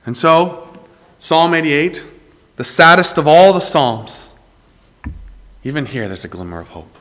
And 0.06 0.16
so, 0.16 0.72
Psalm 1.20 1.54
88, 1.54 2.06
the 2.56 2.64
saddest 2.64 3.18
of 3.18 3.28
all 3.28 3.52
the 3.52 3.60
Psalms, 3.60 4.34
even 5.66 5.86
here 5.86 6.08
there's 6.08 6.24
a 6.24 6.30
glimmer 6.30 6.62
of 6.62 6.70
hope. 6.70 6.96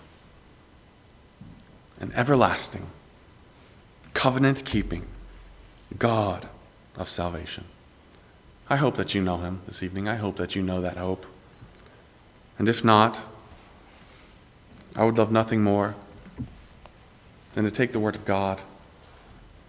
An 2.00 2.10
everlasting, 2.16 2.86
covenant 4.14 4.64
keeping 4.64 5.06
God 5.96 6.48
of 6.96 7.08
salvation. 7.08 7.66
I 8.72 8.76
hope 8.76 8.96
that 8.96 9.14
you 9.14 9.20
know 9.20 9.36
him 9.36 9.60
this 9.66 9.82
evening. 9.82 10.08
I 10.08 10.14
hope 10.14 10.36
that 10.36 10.56
you 10.56 10.62
know 10.62 10.80
that 10.80 10.96
hope. 10.96 11.26
And 12.58 12.70
if 12.70 12.82
not, 12.82 13.20
I 14.96 15.04
would 15.04 15.18
love 15.18 15.30
nothing 15.30 15.62
more 15.62 15.94
than 17.54 17.64
to 17.64 17.70
take 17.70 17.92
the 17.92 18.00
Word 18.00 18.14
of 18.14 18.24
God 18.24 18.62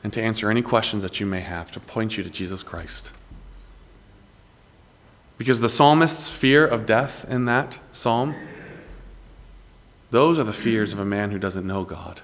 and 0.06 0.14
to 0.14 0.24
answer 0.24 0.50
any 0.50 0.62
questions 0.62 1.04
that 1.04 1.20
you 1.20 1.26
may 1.26 1.42
have, 1.42 1.70
to 1.72 1.82
point 1.82 2.16
you 2.16 2.24
to 2.24 2.30
Jesus 2.30 2.64
Christ. 2.64 3.12
Because 5.38 5.60
the 5.60 5.68
psalmist's 5.68 6.30
fear 6.34 6.66
of 6.66 6.86
death 6.86 7.30
in 7.30 7.44
that 7.44 7.82
psalm, 7.92 8.34
those 10.12 10.40
are 10.40 10.46
the 10.46 10.54
fears 10.54 10.94
of 10.94 11.00
a 11.00 11.06
man 11.06 11.32
who 11.32 11.40
doesn't 11.40 11.68
know 11.68 11.84
God. 11.84 12.22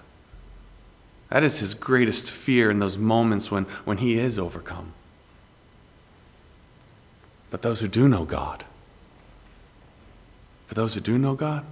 That 1.30 1.44
is 1.44 1.60
his 1.60 1.74
greatest 1.74 2.32
fear 2.32 2.72
in 2.72 2.80
those 2.80 2.98
moments 2.98 3.52
when, 3.52 3.66
when 3.84 3.98
he 3.98 4.18
is 4.18 4.40
overcome 4.40 4.94
but 7.52 7.62
those 7.62 7.80
who 7.80 7.88
do 7.88 8.08
know 8.08 8.26
God. 8.26 8.66
For 10.68 10.76
those 10.76 10.94
who 10.94 11.02
do 11.02 11.18
know 11.18 11.34
God, 11.36 11.66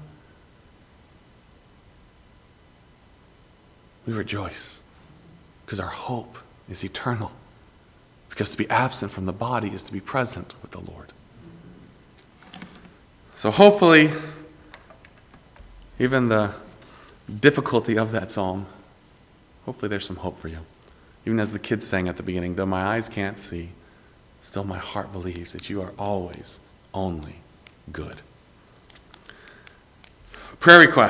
we 4.05 4.13
rejoice 4.13 4.81
because 5.65 5.79
our 5.79 5.87
hope 5.87 6.37
is 6.69 6.83
eternal. 6.83 7.31
Because 8.29 8.51
to 8.51 8.57
be 8.57 8.69
absent 8.69 9.11
from 9.11 9.25
the 9.25 9.33
body 9.33 9.69
is 9.69 9.83
to 9.83 9.93
be 9.93 9.99
present 9.99 10.53
with 10.61 10.71
the 10.71 10.79
Lord. 10.79 11.11
So 13.35 13.51
hopefully, 13.51 14.11
even 15.99 16.29
the 16.29 16.53
difficulty 17.39 17.97
of 17.97 18.11
that 18.11 18.31
psalm, 18.31 18.65
hopefully 19.65 19.89
there's 19.89 20.05
some 20.05 20.15
hope 20.17 20.37
for 20.37 20.47
you. 20.47 20.59
Even 21.25 21.39
as 21.39 21.51
the 21.51 21.59
kids 21.59 21.85
sang 21.85 22.07
at 22.07 22.17
the 22.17 22.23
beginning, 22.23 22.55
though 22.55 22.65
my 22.65 22.83
eyes 22.83 23.09
can't 23.09 23.37
see, 23.37 23.69
Still, 24.41 24.63
my 24.63 24.77
heart 24.77 25.11
believes 25.11 25.53
that 25.53 25.69
you 25.69 25.81
are 25.81 25.93
always 25.97 26.59
only 26.93 27.37
good. 27.91 28.21
Prayer 30.59 30.79
request. 30.79 31.05